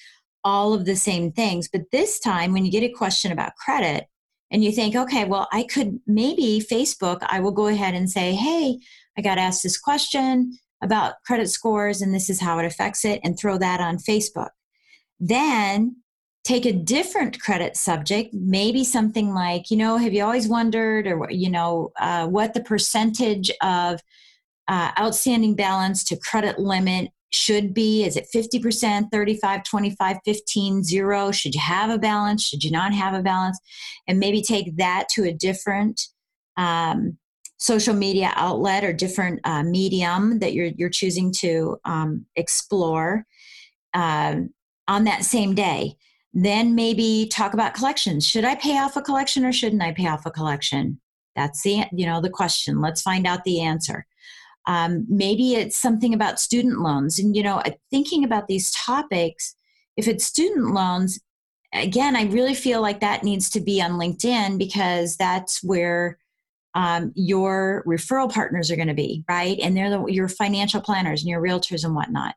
all 0.44 0.74
of 0.74 0.86
the 0.86 0.96
same 0.96 1.32
things. 1.32 1.70
But 1.72 1.84
this 1.92 2.20
time, 2.20 2.54
when 2.54 2.66
you 2.66 2.72
get 2.72 2.84
a 2.84 2.90
question 2.90 3.32
about 3.32 3.56
credit 3.56 4.08
and 4.52 4.64
you 4.64 4.72
think, 4.72 4.96
okay, 4.96 5.26
well, 5.26 5.48
I 5.52 5.64
could 5.64 6.00
maybe 6.08 6.60
Facebook, 6.60 7.20
I 7.22 7.40
will 7.40 7.52
go 7.52 7.68
ahead 7.68 7.94
and 7.94 8.10
say, 8.10 8.34
hey, 8.34 8.80
I 9.18 9.22
got 9.22 9.38
asked 9.38 9.64
this 9.64 9.78
question 9.78 10.58
about 10.82 11.16
credit 11.26 11.50
scores 11.50 12.02
and 12.02 12.14
this 12.14 12.30
is 12.30 12.40
how 12.40 12.58
it 12.60 12.66
affects 12.66 13.06
it 13.06 13.20
and 13.24 13.38
throw 13.38 13.58
that 13.58 13.80
on 13.80 13.98
Facebook. 13.98 14.50
Then 15.20 15.98
take 16.44 16.66
a 16.66 16.74
different 16.74 17.40
credit 17.40 17.76
subject, 17.76 18.34
maybe 18.34 18.84
something 18.84 19.34
like, 19.34 19.70
you 19.70 19.78
know, 19.78 19.98
have 19.98 20.14
you 20.14 20.24
always 20.24 20.48
wondered, 20.48 21.06
or, 21.06 21.28
you 21.30 21.50
know, 21.50 21.92
uh, 22.00 22.26
what 22.28 22.54
the 22.54 22.62
percentage 22.62 23.52
of 23.62 24.00
uh, 24.68 24.92
outstanding 25.00 25.56
balance 25.56 26.04
to 26.06 26.18
credit 26.18 26.58
limit 26.58 27.12
should 27.32 27.74
be? 27.74 28.04
Is 28.04 28.16
it 28.16 28.28
50%, 28.34 29.12
35, 29.12 29.64
25, 29.64 30.18
15, 30.26 30.84
0? 30.84 31.32
Should 31.32 31.56
you 31.56 31.62
have 31.62 31.90
a 31.90 32.00
balance? 32.00 32.44
Should 32.44 32.64
you 32.64 32.72
not 32.72 32.94
have 32.94 33.14
a 33.14 33.22
balance? 33.22 33.60
And 34.08 34.20
maybe 34.20 34.42
take 34.42 34.78
that 34.78 35.10
to 35.10 35.26
a 35.26 35.34
different 35.34 36.08
um, 36.58 37.18
social 37.58 37.94
media 37.94 38.32
outlet 38.36 38.84
or 38.84 38.94
different 38.94 39.40
uh, 39.44 39.64
medium 39.64 40.40
that 40.40 40.54
you're, 40.54 40.72
you're 40.78 40.90
choosing 40.90 41.32
to 41.40 41.78
um, 41.86 42.26
explore 42.36 43.26
um, 43.94 44.54
on 44.88 45.04
that 45.04 45.24
same 45.24 45.54
day 45.54 45.96
then 46.34 46.76
maybe 46.76 47.28
talk 47.32 47.54
about 47.54 47.74
collections. 47.74 48.28
Should 48.28 48.46
I 48.46 48.56
pay 48.56 48.78
off 48.78 48.96
a 48.96 49.02
collection 49.02 49.46
or 49.46 49.52
shouldn't 49.52 49.82
I 49.82 49.92
pay 49.92 50.08
off 50.08 50.26
a 50.26 50.32
collection? 50.32 51.00
That's 51.36 51.62
the 51.64 51.86
you 51.92 52.06
know 52.06 52.22
the 52.22 52.30
question. 52.30 52.82
Let's 52.82 53.02
find 53.02 53.26
out 53.26 53.44
the 53.44 53.62
answer. 53.62 54.06
Um, 54.66 55.06
maybe 55.10 55.56
it's 55.56 55.78
something 55.78 56.14
about 56.14 56.40
student 56.40 56.82
loans, 56.82 57.20
and 57.20 57.36
you 57.36 57.44
know, 57.44 57.58
uh, 57.58 57.72
thinking 57.90 58.24
about 58.24 58.48
these 58.48 58.72
topics. 58.72 59.56
If 59.98 60.08
it's 60.08 60.26
student 60.26 60.74
loans, 60.74 61.20
again, 61.74 62.16
I 62.16 62.24
really 62.24 62.54
feel 62.54 62.82
like 62.82 63.02
that 63.02 63.24
needs 63.24 63.50
to 63.52 63.60
be 63.60 63.82
on 63.82 63.92
LinkedIn 63.92 64.58
because 64.58 65.18
that's 65.18 65.64
where 65.64 66.18
um, 66.76 67.12
your 67.16 67.84
referral 67.86 68.32
partners 68.32 68.72
are 68.72 68.76
going 68.76 68.88
to 68.88 68.94
be, 68.94 69.24
right? 69.28 69.58
And 69.62 69.76
they're 69.76 69.90
the, 69.90 70.06
your 70.06 70.28
financial 70.28 70.80
planners 70.82 71.22
and 71.22 71.30
your 71.30 71.42
realtors 71.42 71.84
and 71.84 71.96
whatnot 71.96 72.36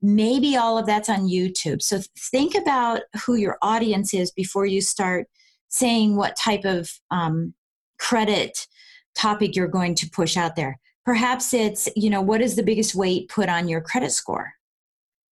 maybe 0.00 0.56
all 0.56 0.78
of 0.78 0.86
that's 0.86 1.08
on 1.08 1.28
YouTube. 1.28 1.82
So 1.82 2.00
think 2.16 2.54
about 2.54 3.02
who 3.24 3.34
your 3.34 3.58
audience 3.62 4.14
is 4.14 4.30
before 4.30 4.66
you 4.66 4.80
start 4.80 5.26
saying 5.68 6.16
what 6.16 6.36
type 6.36 6.64
of 6.64 6.90
um, 7.10 7.54
credit 7.98 8.66
topic 9.14 9.56
you're 9.56 9.68
going 9.68 9.94
to 9.96 10.10
push 10.10 10.36
out 10.36 10.56
there. 10.56 10.78
Perhaps 11.08 11.54
it's, 11.54 11.88
you 11.96 12.10
know, 12.10 12.20
what 12.20 12.42
is 12.42 12.54
the 12.54 12.62
biggest 12.62 12.94
weight 12.94 13.30
put 13.30 13.48
on 13.48 13.66
your 13.66 13.80
credit 13.80 14.12
score? 14.12 14.52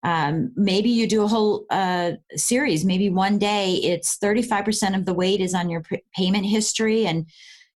Um, 0.04 0.54
maybe 0.56 0.90
you 0.90 1.06
do 1.06 1.22
a 1.22 1.28
whole 1.28 1.66
uh, 1.70 2.14
series. 2.38 2.86
Maybe 2.86 3.10
one 3.10 3.38
day 3.38 3.74
it's 3.84 4.18
35% 4.18 4.96
of 4.96 5.04
the 5.04 5.14
weight 5.14 5.42
is 5.42 5.54
on 5.54 5.70
your 5.70 5.84
payment 6.16 6.46
history 6.46 7.06
and 7.06 7.26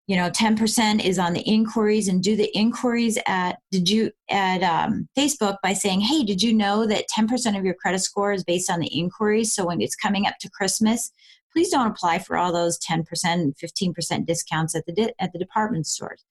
you 0.08 0.16
know 0.16 0.30
10% 0.30 1.04
is 1.04 1.20
on 1.20 1.34
the 1.34 1.42
inquiries 1.42 2.08
and 2.08 2.24
do 2.24 2.38
the 2.38 2.50
inquiries 2.58 3.18
at 3.28 3.58
did 3.70 3.90
you 3.90 4.12
at 4.30 4.64
um, 4.64 5.10
facebook 5.16 5.58
by 5.62 5.74
saying 5.74 6.00
hey 6.00 6.24
did 6.24 6.42
you 6.42 6.54
know 6.54 6.88
that 6.88 7.06
10% 7.16 7.58
of 7.58 7.66
your 7.66 7.76
credit 7.76 8.00
score 8.00 8.32
is 8.32 8.44
based 8.46 8.72
on 8.72 8.80
the 8.80 8.88
inquiries 8.88 9.54
so 9.54 9.68
when 9.68 9.82
it's 9.82 9.96
coming 9.96 10.26
up 10.26 10.34
to 10.40 10.50
christmas 10.50 11.12
please 11.54 11.70
don't 11.70 11.92
apply 11.92 12.18
for 12.18 12.38
all 12.38 12.52
those 12.52 12.80
10% 12.80 13.06
and 13.26 13.56
15% 13.56 14.26
discounts 14.26 14.74
at 14.74 14.86
the 14.88 15.14
at 15.20 15.32
the 15.32 15.38
department 15.38 15.86
stores 15.86 16.26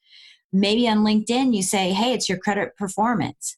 maybe 0.53 0.89
on 0.89 0.99
linkedin 0.99 1.55
you 1.55 1.63
say 1.63 1.93
hey 1.93 2.13
it's 2.13 2.29
your 2.29 2.39
credit 2.39 2.77
performance 2.77 3.57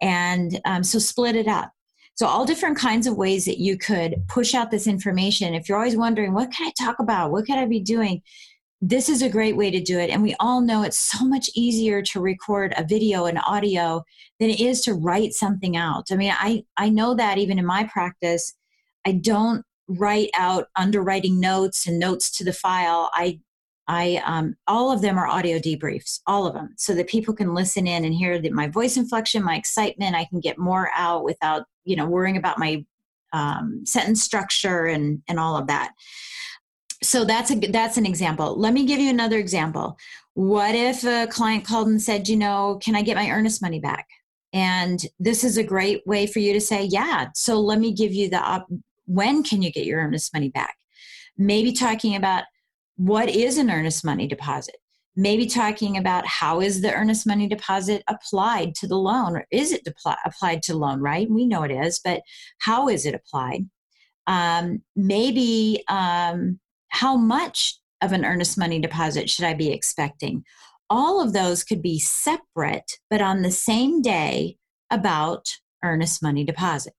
and 0.00 0.60
um, 0.64 0.82
so 0.82 0.98
split 0.98 1.36
it 1.36 1.48
up 1.48 1.72
so 2.14 2.26
all 2.26 2.44
different 2.44 2.76
kinds 2.76 3.06
of 3.06 3.16
ways 3.16 3.44
that 3.44 3.58
you 3.58 3.78
could 3.78 4.22
push 4.28 4.54
out 4.54 4.70
this 4.70 4.86
information 4.86 5.54
if 5.54 5.68
you're 5.68 5.78
always 5.78 5.96
wondering 5.96 6.32
what 6.32 6.50
can 6.50 6.68
i 6.68 6.72
talk 6.82 6.98
about 6.98 7.30
what 7.30 7.46
can 7.46 7.58
i 7.58 7.66
be 7.66 7.80
doing 7.80 8.22
this 8.84 9.08
is 9.08 9.22
a 9.22 9.28
great 9.28 9.56
way 9.56 9.70
to 9.70 9.80
do 9.80 10.00
it. 10.00 10.10
And 10.10 10.24
we 10.24 10.34
all 10.40 10.60
know 10.60 10.82
it's 10.82 10.98
so 10.98 11.24
much 11.24 11.48
easier 11.54 12.02
to 12.02 12.20
record 12.20 12.74
a 12.76 12.84
video 12.84 13.26
and 13.26 13.38
audio 13.46 14.02
than 14.40 14.50
it 14.50 14.58
is 14.58 14.80
to 14.82 14.94
write 14.94 15.34
something 15.34 15.76
out. 15.76 16.08
I 16.10 16.16
mean, 16.16 16.32
I, 16.34 16.64
I 16.76 16.88
know 16.88 17.14
that 17.14 17.38
even 17.38 17.60
in 17.60 17.64
my 17.64 17.84
practice, 17.84 18.54
I 19.06 19.12
don't 19.12 19.64
write 19.86 20.30
out 20.36 20.66
underwriting 20.74 21.38
notes 21.38 21.86
and 21.86 22.00
notes 22.00 22.28
to 22.32 22.44
the 22.44 22.52
file. 22.52 23.08
I 23.14 23.38
I 23.88 24.22
um, 24.24 24.54
all 24.68 24.92
of 24.92 25.02
them 25.02 25.18
are 25.18 25.26
audio 25.26 25.58
debriefs, 25.58 26.20
all 26.26 26.46
of 26.46 26.54
them, 26.54 26.74
so 26.76 26.94
that 26.94 27.08
people 27.08 27.34
can 27.34 27.54
listen 27.54 27.86
in 27.86 28.04
and 28.04 28.14
hear 28.14 28.40
that 28.40 28.52
my 28.52 28.68
voice 28.68 28.96
inflection, 28.96 29.42
my 29.42 29.56
excitement. 29.56 30.14
I 30.14 30.24
can 30.24 30.40
get 30.40 30.58
more 30.58 30.90
out 30.94 31.24
without 31.24 31.64
you 31.84 31.96
know 31.96 32.06
worrying 32.06 32.36
about 32.36 32.58
my 32.58 32.84
um, 33.32 33.82
sentence 33.84 34.22
structure 34.22 34.86
and 34.86 35.22
and 35.28 35.40
all 35.40 35.56
of 35.56 35.66
that. 35.66 35.92
So 37.02 37.24
that's 37.24 37.50
a 37.50 37.56
that's 37.56 37.96
an 37.96 38.06
example. 38.06 38.56
Let 38.58 38.72
me 38.72 38.86
give 38.86 39.00
you 39.00 39.10
another 39.10 39.38
example. 39.38 39.98
What 40.34 40.74
if 40.74 41.04
a 41.04 41.26
client 41.26 41.66
called 41.66 41.88
and 41.88 42.00
said 42.00 42.28
you 42.28 42.36
know 42.36 42.78
can 42.82 42.94
i 42.94 43.02
get 43.02 43.16
my 43.16 43.30
earnest 43.30 43.62
money 43.62 43.80
back? 43.80 44.06
And 44.54 45.04
this 45.18 45.44
is 45.44 45.56
a 45.56 45.64
great 45.64 46.06
way 46.06 46.26
for 46.26 46.38
you 46.38 46.52
to 46.52 46.60
say 46.60 46.84
yeah 46.84 47.28
so 47.34 47.58
let 47.60 47.78
me 47.80 47.92
give 47.92 48.12
you 48.12 48.30
the 48.30 48.40
op- 48.40 48.68
when 49.06 49.42
can 49.42 49.62
you 49.62 49.72
get 49.72 49.86
your 49.86 50.00
earnest 50.00 50.32
money 50.32 50.50
back? 50.50 50.76
Maybe 51.36 51.72
talking 51.72 52.14
about 52.14 52.44
what 53.02 53.28
is 53.28 53.58
an 53.58 53.70
earnest 53.70 54.04
money 54.04 54.26
deposit 54.26 54.76
maybe 55.14 55.46
talking 55.46 55.96
about 55.96 56.26
how 56.26 56.60
is 56.60 56.80
the 56.80 56.92
earnest 56.92 57.26
money 57.26 57.46
deposit 57.46 58.02
applied 58.08 58.74
to 58.74 58.86
the 58.86 58.96
loan 58.96 59.36
or 59.36 59.46
is 59.50 59.72
it 59.72 59.84
de- 59.84 60.16
applied 60.24 60.62
to 60.62 60.76
loan 60.76 61.00
right 61.00 61.30
we 61.30 61.46
know 61.46 61.62
it 61.62 61.70
is 61.70 62.00
but 62.04 62.22
how 62.58 62.88
is 62.88 63.04
it 63.06 63.14
applied 63.14 63.66
um, 64.26 64.82
maybe 64.94 65.82
um, 65.88 66.58
how 66.88 67.16
much 67.16 67.78
of 68.02 68.12
an 68.12 68.24
earnest 68.24 68.58
money 68.58 68.78
deposit 68.78 69.30
should 69.30 69.44
I 69.44 69.54
be 69.54 69.72
expecting? 69.72 70.44
All 70.90 71.22
of 71.22 71.32
those 71.32 71.64
could 71.64 71.82
be 71.82 71.98
separate, 71.98 72.98
but 73.10 73.22
on 73.22 73.42
the 73.42 73.50
same 73.50 74.02
day 74.02 74.56
about 74.90 75.48
earnest 75.82 76.22
money 76.22 76.44
deposit. 76.44 76.92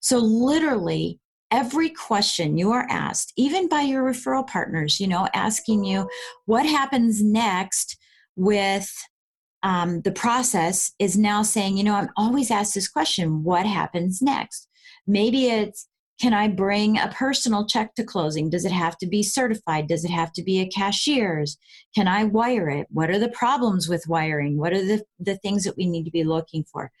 So, 0.00 0.18
literally, 0.18 1.18
every 1.52 1.90
question 1.90 2.56
you 2.56 2.72
are 2.72 2.86
asked, 2.88 3.32
even 3.36 3.68
by 3.68 3.82
your 3.82 4.02
referral 4.02 4.46
partners, 4.46 4.98
you 4.98 5.06
know, 5.06 5.28
asking 5.34 5.84
you 5.84 6.08
what 6.46 6.64
happens 6.64 7.22
next 7.22 7.98
with 8.34 8.90
um, 9.62 10.00
the 10.00 10.10
process, 10.10 10.92
is 10.98 11.16
now 11.16 11.42
saying, 11.42 11.76
you 11.76 11.84
know, 11.84 11.94
I'm 11.94 12.10
always 12.16 12.50
asked 12.50 12.74
this 12.74 12.88
question 12.88 13.44
what 13.44 13.66
happens 13.66 14.20
next? 14.20 14.68
Maybe 15.06 15.46
it's 15.46 15.86
can 16.20 16.34
I 16.34 16.46
bring 16.46 16.98
a 16.98 17.08
personal 17.08 17.66
check 17.66 17.94
to 17.96 18.04
closing? 18.04 18.48
Does 18.48 18.64
it 18.64 18.70
have 18.70 18.96
to 18.98 19.06
be 19.06 19.24
certified? 19.24 19.88
Does 19.88 20.04
it 20.04 20.10
have 20.10 20.32
to 20.34 20.42
be 20.42 20.60
a 20.60 20.68
cashier's? 20.68 21.58
Can 21.96 22.06
I 22.06 22.24
wire 22.24 22.68
it? 22.68 22.86
What 22.90 23.10
are 23.10 23.18
the 23.18 23.28
problems 23.30 23.88
with 23.88 24.06
wiring? 24.06 24.56
What 24.56 24.72
are 24.72 24.84
the, 24.84 25.02
the 25.18 25.36
things 25.38 25.64
that 25.64 25.76
we 25.76 25.86
need 25.86 26.04
to 26.04 26.12
be 26.12 26.22
looking 26.22 26.64
for? 26.64 26.92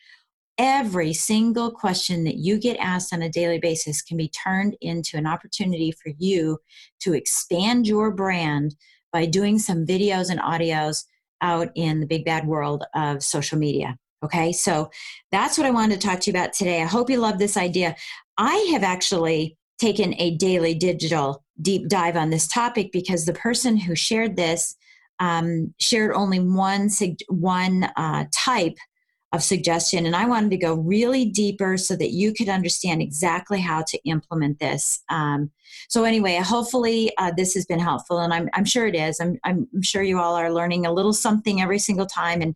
Every 0.58 1.12
single 1.12 1.70
question 1.70 2.24
that 2.24 2.36
you 2.36 2.58
get 2.58 2.76
asked 2.76 3.12
on 3.12 3.22
a 3.22 3.30
daily 3.30 3.58
basis 3.58 4.02
can 4.02 4.16
be 4.16 4.28
turned 4.28 4.76
into 4.80 5.16
an 5.16 5.26
opportunity 5.26 5.92
for 5.92 6.12
you 6.18 6.58
to 7.00 7.14
expand 7.14 7.86
your 7.86 8.10
brand 8.10 8.76
by 9.12 9.26
doing 9.26 9.58
some 9.58 9.86
videos 9.86 10.30
and 10.30 10.40
audios 10.40 11.04
out 11.40 11.70
in 11.74 12.00
the 12.00 12.06
big 12.06 12.24
bad 12.24 12.46
world 12.46 12.84
of 12.94 13.22
social 13.22 13.58
media. 13.58 13.96
Okay, 14.24 14.52
so 14.52 14.90
that's 15.32 15.58
what 15.58 15.66
I 15.66 15.70
wanted 15.70 16.00
to 16.00 16.06
talk 16.06 16.20
to 16.20 16.30
you 16.30 16.36
about 16.36 16.52
today. 16.52 16.80
I 16.80 16.86
hope 16.86 17.10
you 17.10 17.18
love 17.18 17.38
this 17.38 17.56
idea. 17.56 17.96
I 18.38 18.54
have 18.72 18.84
actually 18.84 19.56
taken 19.78 20.14
a 20.18 20.36
daily 20.36 20.74
digital 20.74 21.42
deep 21.60 21.88
dive 21.88 22.16
on 22.16 22.30
this 22.30 22.46
topic 22.46 22.92
because 22.92 23.24
the 23.24 23.32
person 23.32 23.76
who 23.76 23.96
shared 23.96 24.36
this 24.36 24.76
um, 25.18 25.74
shared 25.78 26.12
only 26.12 26.40
one 26.40 26.88
one 27.28 27.84
uh, 27.96 28.24
type 28.32 28.76
of 29.32 29.42
suggestion, 29.42 30.06
and 30.06 30.14
I 30.14 30.26
wanted 30.26 30.50
to 30.50 30.58
go 30.58 30.74
really 30.74 31.24
deeper 31.24 31.76
so 31.76 31.96
that 31.96 32.10
you 32.10 32.34
could 32.34 32.48
understand 32.48 33.00
exactly 33.00 33.60
how 33.60 33.82
to 33.82 33.98
implement 34.04 34.58
this. 34.58 35.02
Um, 35.08 35.50
so 35.88 36.04
anyway, 36.04 36.36
hopefully 36.36 37.12
uh, 37.16 37.32
this 37.36 37.54
has 37.54 37.64
been 37.64 37.78
helpful, 37.78 38.18
and 38.18 38.32
I'm, 38.32 38.50
I'm 38.52 38.64
sure 38.64 38.86
it 38.86 38.94
is. 38.94 39.20
I'm, 39.20 39.38
I'm 39.44 39.68
sure 39.82 40.02
you 40.02 40.20
all 40.20 40.34
are 40.34 40.52
learning 40.52 40.84
a 40.84 40.92
little 40.92 41.14
something 41.14 41.62
every 41.62 41.78
single 41.78 42.06
time, 42.06 42.42
and 42.42 42.54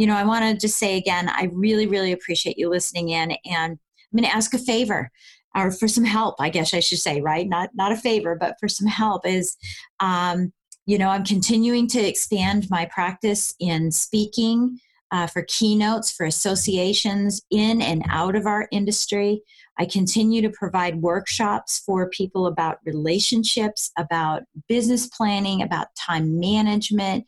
you 0.00 0.06
know, 0.06 0.16
I 0.16 0.24
want 0.24 0.46
to 0.46 0.58
just 0.58 0.78
say 0.78 0.96
again, 0.96 1.28
I 1.28 1.50
really, 1.52 1.86
really 1.86 2.12
appreciate 2.12 2.56
you 2.56 2.70
listening 2.70 3.10
in. 3.10 3.32
And 3.44 3.78
I'm 3.78 4.16
going 4.16 4.24
to 4.24 4.34
ask 4.34 4.54
a 4.54 4.58
favor 4.58 5.10
or 5.54 5.70
for 5.70 5.88
some 5.88 6.04
help, 6.04 6.36
I 6.40 6.48
guess 6.48 6.72
I 6.72 6.80
should 6.80 7.00
say, 7.00 7.20
right? 7.20 7.46
Not, 7.46 7.68
not 7.74 7.92
a 7.92 7.96
favor, 7.96 8.34
but 8.34 8.56
for 8.58 8.66
some 8.66 8.86
help 8.86 9.26
is, 9.26 9.58
um, 10.00 10.54
you 10.86 10.96
know, 10.96 11.10
I'm 11.10 11.24
continuing 11.24 11.86
to 11.88 12.00
expand 12.00 12.70
my 12.70 12.86
practice 12.86 13.54
in 13.60 13.90
speaking. 13.90 14.80
Uh, 15.12 15.26
for 15.26 15.42
keynotes 15.42 16.10
for 16.10 16.24
associations 16.24 17.42
in 17.50 17.82
and 17.82 18.04
out 18.08 18.36
of 18.36 18.46
our 18.46 18.68
industry. 18.70 19.42
I 19.78 19.86
continue 19.86 20.42
to 20.42 20.50
provide 20.50 21.02
workshops 21.02 21.78
for 21.78 22.08
people 22.10 22.46
about 22.46 22.78
relationships, 22.84 23.90
about 23.96 24.42
business 24.68 25.06
planning, 25.06 25.62
about 25.62 25.88
time 25.96 26.38
management, 26.38 27.26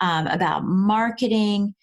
um, 0.00 0.26
about 0.26 0.64
marketing. 0.64 1.74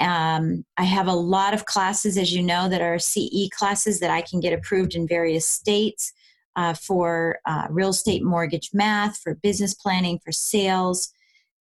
Um, 0.00 0.64
I 0.76 0.84
have 0.84 1.06
a 1.06 1.14
lot 1.14 1.54
of 1.54 1.64
classes, 1.64 2.18
as 2.18 2.32
you 2.32 2.42
know, 2.42 2.68
that 2.68 2.82
are 2.82 2.98
CE 2.98 3.48
classes 3.56 4.00
that 4.00 4.10
I 4.10 4.20
can 4.20 4.40
get 4.40 4.52
approved 4.52 4.94
in 4.94 5.08
various 5.08 5.46
states 5.46 6.12
uh, 6.56 6.74
for 6.74 7.38
uh, 7.46 7.66
real 7.70 7.90
estate 7.90 8.22
mortgage 8.22 8.70
math, 8.72 9.18
for 9.18 9.34
business 9.36 9.74
planning, 9.74 10.18
for 10.24 10.32
sales. 10.32 11.12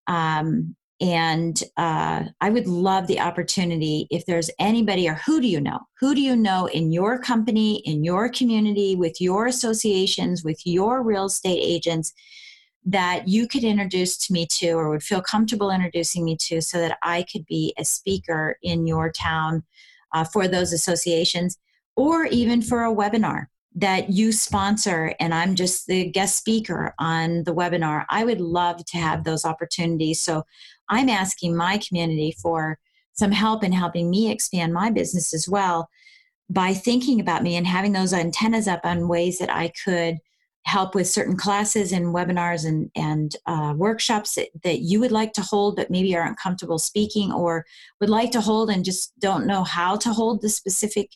Um, 0.08 0.76
and 1.04 1.62
uh, 1.76 2.24
I 2.40 2.50
would 2.50 2.66
love 2.66 3.08
the 3.08 3.20
opportunity 3.20 4.08
if 4.10 4.26
there's 4.26 4.50
anybody 4.58 5.10
or 5.10 5.16
who 5.16 5.42
do 5.42 5.48
you 5.50 5.60
know? 5.60 5.82
Who 6.00 6.16
do 6.16 6.22
you 6.22 6.34
know 6.34 6.68
in 6.68 6.94
your 6.94 7.20
company, 7.20 7.80
in 7.86 8.06
your 8.06 8.30
community, 8.30 8.96
with 8.96 9.20
your 9.20 9.46
associations, 9.48 10.46
with 10.46 10.66
your 10.66 11.04
real 11.04 11.26
estate 11.26 11.60
agents 11.62 12.14
that 12.86 13.28
you 13.28 13.50
could 13.50 13.66
introduce 13.66 14.18
to 14.20 14.32
me 14.32 14.46
to 14.46 14.72
or 14.72 14.90
would 14.90 15.04
feel 15.04 15.22
comfortable 15.22 15.72
introducing 15.72 16.24
me 16.24 16.38
to 16.38 16.62
so 16.62 16.78
that 16.78 16.98
I 17.04 17.26
could 17.30 17.46
be 17.48 17.74
a 17.78 17.84
speaker 17.84 18.56
in 18.64 18.88
your 18.88 19.12
town 19.12 19.64
uh, 20.14 20.24
for 20.24 20.48
those 20.48 20.72
associations 20.72 21.58
or 21.98 22.28
even 22.28 22.62
for 22.62 22.86
a 22.86 22.96
webinar 22.96 23.48
that 23.76 24.10
you 24.10 24.32
sponsor 24.32 25.16
and 25.20 25.34
I'm 25.34 25.56
just 25.56 25.88
the 25.88 26.06
guest 26.06 26.38
speaker 26.38 26.94
on 27.00 27.44
the 27.44 27.54
webinar. 27.54 28.06
I 28.10 28.24
would 28.24 28.40
love 28.40 28.86
to 28.86 28.98
have 28.98 29.24
those 29.24 29.46
opportunities. 29.46 30.22
So 30.22 30.44
I'm 30.94 31.10
asking 31.10 31.56
my 31.56 31.80
community 31.80 32.36
for 32.42 32.78
some 33.14 33.32
help 33.32 33.64
in 33.64 33.72
helping 33.72 34.10
me 34.10 34.32
expand 34.32 34.74
my 34.74 34.90
business 34.90 35.34
as 35.34 35.48
well 35.48 35.90
by 36.50 36.74
thinking 36.74 37.20
about 37.20 37.44
me 37.44 37.56
and 37.56 37.66
having 37.66 37.94
those 37.94 38.14
antennas 38.14 38.68
up 38.68 38.82
on 38.84 39.08
ways 39.08 39.40
that 39.40 39.50
I 39.50 39.72
could 39.84 40.18
help 40.66 40.96
with 40.96 41.10
certain 41.10 41.36
classes 41.36 41.92
and 41.92 42.16
webinars 42.16 42.66
and, 42.66 42.90
and 42.96 43.36
uh, 43.48 43.74
workshops 43.76 44.36
that, 44.36 44.48
that 44.64 44.80
you 44.80 45.00
would 45.00 45.12
like 45.12 45.34
to 45.34 45.42
hold 45.42 45.76
but 45.76 45.92
maybe 45.92 46.16
aren't 46.16 46.40
comfortable 46.40 46.80
speaking 46.80 47.32
or 47.32 47.66
would 48.00 48.10
like 48.10 48.32
to 48.32 48.42
hold 48.42 48.70
and 48.70 48.86
just 48.86 49.18
don't 49.20 49.46
know 49.46 49.64
how 49.64 49.96
to 49.98 50.14
hold 50.14 50.42
the 50.42 50.50
specific 50.50 51.10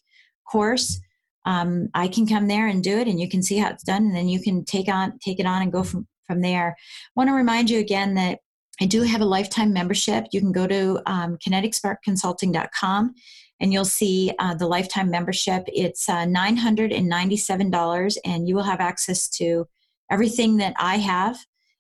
course 0.52 1.00
um, 1.46 1.88
i 1.94 2.10
can 2.10 2.28
come 2.28 2.50
there 2.50 2.68
and 2.68 2.84
do 2.84 2.98
it 2.98 3.08
and 3.08 3.22
you 3.22 3.30
can 3.30 3.42
see 3.42 3.58
how 3.58 3.70
it's 3.70 3.84
done 3.84 4.04
and 4.04 4.16
then 4.16 4.28
you 4.28 4.42
can 4.42 4.66
take 4.66 4.90
on 4.90 5.18
take 5.20 5.40
it 5.40 5.46
on 5.46 5.62
and 5.62 5.72
go 5.72 5.82
from 5.82 6.06
from 6.28 6.42
there. 6.42 6.76
I 6.78 7.12
want 7.16 7.30
to 7.30 7.34
remind 7.34 7.70
you 7.70 7.80
again 7.80 8.14
that 8.16 8.40
I 8.80 8.86
do 8.86 9.02
have 9.02 9.22
a 9.22 9.26
lifetime 9.26 9.74
membership. 9.74 10.26
You 10.32 10.40
can 10.40 10.52
go 10.52 10.68
to 10.68 11.02
um, 11.06 11.38
kineticsparkconsulting.com 11.38 13.16
and 13.60 13.74
you'll 13.74 13.86
see 13.86 14.32
uh, 14.38 14.54
the 14.54 14.68
lifetime 14.68 15.10
membership. 15.10 15.64
It's 15.68 16.08
uh, 16.08 16.26
$997 16.26 18.18
and 18.24 18.48
you 18.48 18.56
will 18.56 18.64
have 18.64 18.80
access 18.80 19.28
to 19.30 19.68
everything 20.12 20.58
that 20.58 20.76
I 20.78 20.98
have, 20.98 21.38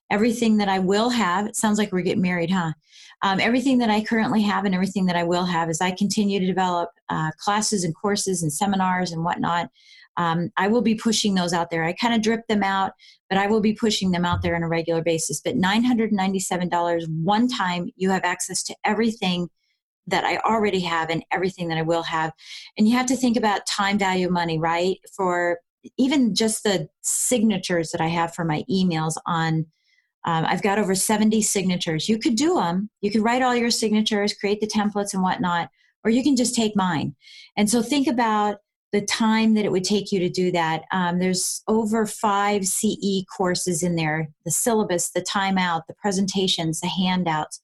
everything 0.09 0.57
that 0.57 0.69
I 0.69 0.79
will 0.79 1.11
have. 1.11 1.45
It 1.45 1.55
sounds 1.55 1.77
like 1.77 1.91
we're 1.91 2.01
getting 2.01 2.23
married, 2.23 2.49
huh? 2.49 2.73
Um, 3.23 3.39
everything 3.39 3.77
that 3.79 3.89
I 3.89 4.03
currently 4.03 4.41
have 4.43 4.65
and 4.65 4.75
everything 4.75 5.05
that 5.07 5.15
I 5.15 5.23
will 5.23 5.45
have 5.45 5.69
as 5.69 5.81
I 5.81 5.91
continue 5.91 6.39
to 6.39 6.45
develop 6.45 6.89
uh, 7.09 7.31
classes 7.39 7.83
and 7.83 7.95
courses 7.95 8.43
and 8.43 8.53
seminars 8.53 9.11
and 9.11 9.23
whatnot 9.23 9.69
um, 10.17 10.51
I 10.57 10.67
will 10.67 10.81
be 10.81 10.95
pushing 10.95 11.35
those 11.35 11.53
out 11.53 11.69
there. 11.69 11.83
I 11.83 11.93
kind 11.93 12.13
of 12.13 12.21
drip 12.21 12.47
them 12.47 12.63
out, 12.63 12.91
but 13.29 13.37
I 13.37 13.47
will 13.47 13.61
be 13.61 13.73
pushing 13.73 14.11
them 14.11 14.25
out 14.25 14.41
there 14.41 14.55
on 14.55 14.63
a 14.63 14.67
regular 14.67 15.03
basis. 15.03 15.41
But 15.41 15.55
$997 15.55 17.07
one 17.23 17.47
time, 17.47 17.89
you 17.95 18.09
have 18.09 18.23
access 18.23 18.63
to 18.63 18.75
everything 18.83 19.49
that 20.07 20.23
I 20.23 20.37
already 20.37 20.79
have 20.81 21.09
and 21.09 21.23
everything 21.31 21.67
that 21.67 21.77
I 21.77 21.83
will 21.83 22.03
have. 22.03 22.31
And 22.77 22.87
you 22.87 22.95
have 22.97 23.05
to 23.07 23.15
think 23.15 23.37
about 23.37 23.67
time 23.67 23.99
value 23.99 24.29
money, 24.29 24.57
right? 24.57 24.97
For 25.15 25.59
even 25.97 26.33
just 26.33 26.63
the 26.63 26.89
signatures 27.01 27.91
that 27.91 28.01
I 28.01 28.07
have 28.07 28.33
for 28.33 28.43
my 28.43 28.63
emails 28.69 29.15
on. 29.25 29.65
Um, 30.25 30.45
I've 30.45 30.63
got 30.63 30.79
over 30.79 30.95
70 30.95 31.41
signatures. 31.41 32.09
You 32.09 32.17
could 32.17 32.35
do 32.35 32.55
them. 32.55 32.89
You 33.01 33.11
could 33.11 33.21
write 33.21 33.41
all 33.41 33.55
your 33.55 33.69
signatures, 33.69 34.33
create 34.33 34.59
the 34.59 34.67
templates 34.67 35.13
and 35.13 35.21
whatnot, 35.21 35.69
or 36.03 36.11
you 36.11 36.23
can 36.23 36.35
just 36.35 36.55
take 36.55 36.75
mine. 36.75 37.15
And 37.55 37.69
so 37.69 37.81
think 37.81 38.07
about 38.07 38.57
the 38.93 39.01
time 39.01 39.53
that 39.53 39.65
it 39.65 39.71
would 39.71 39.83
take 39.83 40.11
you 40.11 40.19
to 40.19 40.29
do 40.29 40.51
that. 40.51 40.83
Um, 40.91 41.19
there's 41.19 41.61
over 41.67 42.05
five 42.05 42.65
CE 42.65 43.23
courses 43.35 43.83
in 43.83 43.95
there 43.95 44.29
the 44.45 44.51
syllabus, 44.51 45.09
the 45.09 45.21
timeout, 45.21 45.81
the 45.87 45.93
presentations, 45.93 46.79
the 46.79 46.87
handouts, 46.87 47.61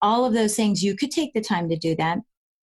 all 0.00 0.24
of 0.24 0.32
those 0.32 0.56
things. 0.56 0.82
You 0.82 0.96
could 0.96 1.10
take 1.10 1.34
the 1.34 1.40
time 1.42 1.68
to 1.68 1.76
do 1.76 1.94
that, 1.96 2.18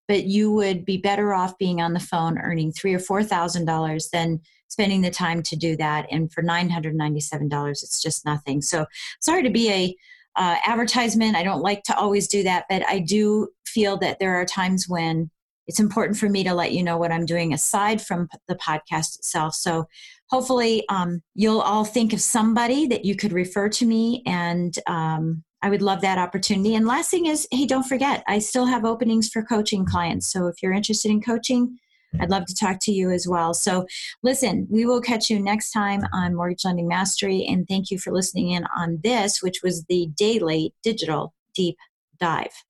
but 0.08 0.24
you 0.26 0.52
would 0.52 0.86
be 0.86 0.98
better 0.98 1.34
off 1.34 1.58
being 1.58 1.82
on 1.82 1.94
the 1.94 2.00
phone 2.00 2.40
earning 2.40 2.72
three 2.72 2.94
or 2.94 3.00
four 3.00 3.24
thousand 3.24 3.66
dollars 3.66 4.10
than 4.12 4.42
spending 4.70 5.02
the 5.02 5.12
time 5.12 5.42
to 5.44 5.56
do 5.56 5.76
that. 5.78 6.08
And 6.12 6.32
for 6.32 6.42
nine 6.42 6.70
hundred 6.70 6.96
ninety-seven 6.96 7.48
dollars, 7.48 7.84
it's 7.84 8.02
just 8.02 8.26
nothing. 8.26 8.62
So 8.62 8.86
sorry 9.22 9.44
to 9.44 9.50
be 9.50 9.70
a 9.70 9.96
uh, 10.36 10.58
advertisement. 10.66 11.36
I 11.36 11.44
don't 11.44 11.62
like 11.62 11.84
to 11.84 11.98
always 11.98 12.28
do 12.28 12.44
that, 12.44 12.66
but 12.70 12.88
I 12.88 13.00
do 13.00 13.50
feel 13.66 13.98
that 13.98 14.20
there 14.20 14.36
are 14.36 14.46
times 14.46 14.88
when 14.88 15.30
it's 15.70 15.80
important 15.80 16.18
for 16.18 16.28
me 16.28 16.44
to 16.44 16.54
let 16.56 16.74
you 16.74 16.84
know 16.84 16.98
what 16.98 17.12
I'm 17.12 17.28
doing 17.28 17.54
aside 17.54 18.02
from 18.02 18.28
the 18.48 18.56
podcast 18.56 19.20
itself. 19.20 19.54
So 19.54 19.88
hopefully 20.30 20.84
um, 20.90 21.22
you'll 21.36 21.62
all 21.62 21.86
think 21.86 22.12
of 22.12 22.22
somebody 22.22 22.88
that 22.88 23.06
you 23.06 23.16
could 23.16 23.32
refer 23.32 23.70
to 23.70 23.86
me 23.86 24.24
and 24.26 24.78
um, 24.88 25.44
I 25.62 25.70
would 25.70 25.84
love 25.84 26.02
that 26.02 26.18
opportunity. 26.18 26.74
And 26.74 26.88
last 26.88 27.12
thing 27.12 27.28
is, 27.28 27.48
hey, 27.52 27.68
don't 27.68 27.84
forget, 27.84 28.24
I 28.28 28.40
still 28.40 28.66
have 28.66 28.84
openings 28.84 29.30
for 29.30 29.44
coaching 29.44 29.86
clients. 29.86 30.26
So 30.26 30.48
if 30.48 30.56
you're 30.64 30.74
interested 30.74 31.12
in 31.12 31.22
coaching, 31.22 31.78
I'd 32.20 32.32
love 32.32 32.48
to 32.48 32.56
talk 32.56 32.80
to 32.82 32.92
you 32.92 33.12
as 33.12 33.28
well. 33.28 33.54
So, 33.54 33.86
listen, 34.24 34.68
we 34.72 34.88
will 34.88 35.02
catch 35.02 35.30
you 35.30 35.40
next 35.40 35.72
time 35.72 36.02
on 36.12 36.34
Mortgage 36.34 36.66
Lending 36.66 36.88
Mastery. 36.88 37.46
And 37.48 37.68
thank 37.68 37.92
you 37.92 38.00
for 38.00 38.12
listening 38.12 38.50
in 38.50 38.66
on 38.76 39.00
this, 39.04 39.44
which 39.44 39.62
was 39.62 39.84
the 39.84 40.08
daily 40.16 40.74
digital 40.82 41.36
deep 41.54 41.78
dive. 42.20 42.64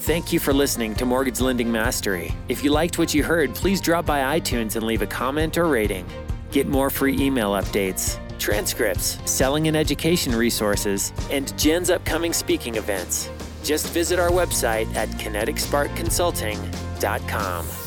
Thank 0.00 0.32
you 0.32 0.40
for 0.40 0.54
listening 0.54 0.94
to 0.94 1.04
Mortgage 1.04 1.42
Lending 1.42 1.70
Mastery. 1.70 2.32
If 2.48 2.64
you 2.64 2.70
liked 2.70 2.98
what 2.98 3.12
you 3.12 3.22
heard, 3.22 3.54
please 3.54 3.82
drop 3.82 4.06
by 4.06 4.40
iTunes 4.40 4.76
and 4.76 4.86
leave 4.86 5.02
a 5.02 5.06
comment 5.06 5.58
or 5.58 5.68
rating. 5.68 6.06
Get 6.50 6.66
more 6.66 6.88
free 6.88 7.20
email 7.20 7.50
updates, 7.50 8.18
transcripts, 8.38 9.18
selling 9.30 9.68
and 9.68 9.76
education 9.76 10.34
resources, 10.34 11.12
and 11.30 11.52
Jen's 11.58 11.90
upcoming 11.90 12.32
speaking 12.32 12.76
events. 12.76 13.28
Just 13.62 13.88
visit 13.88 14.18
our 14.18 14.30
website 14.30 14.90
at 14.94 15.10
kineticsparkconsulting.com. 15.10 17.79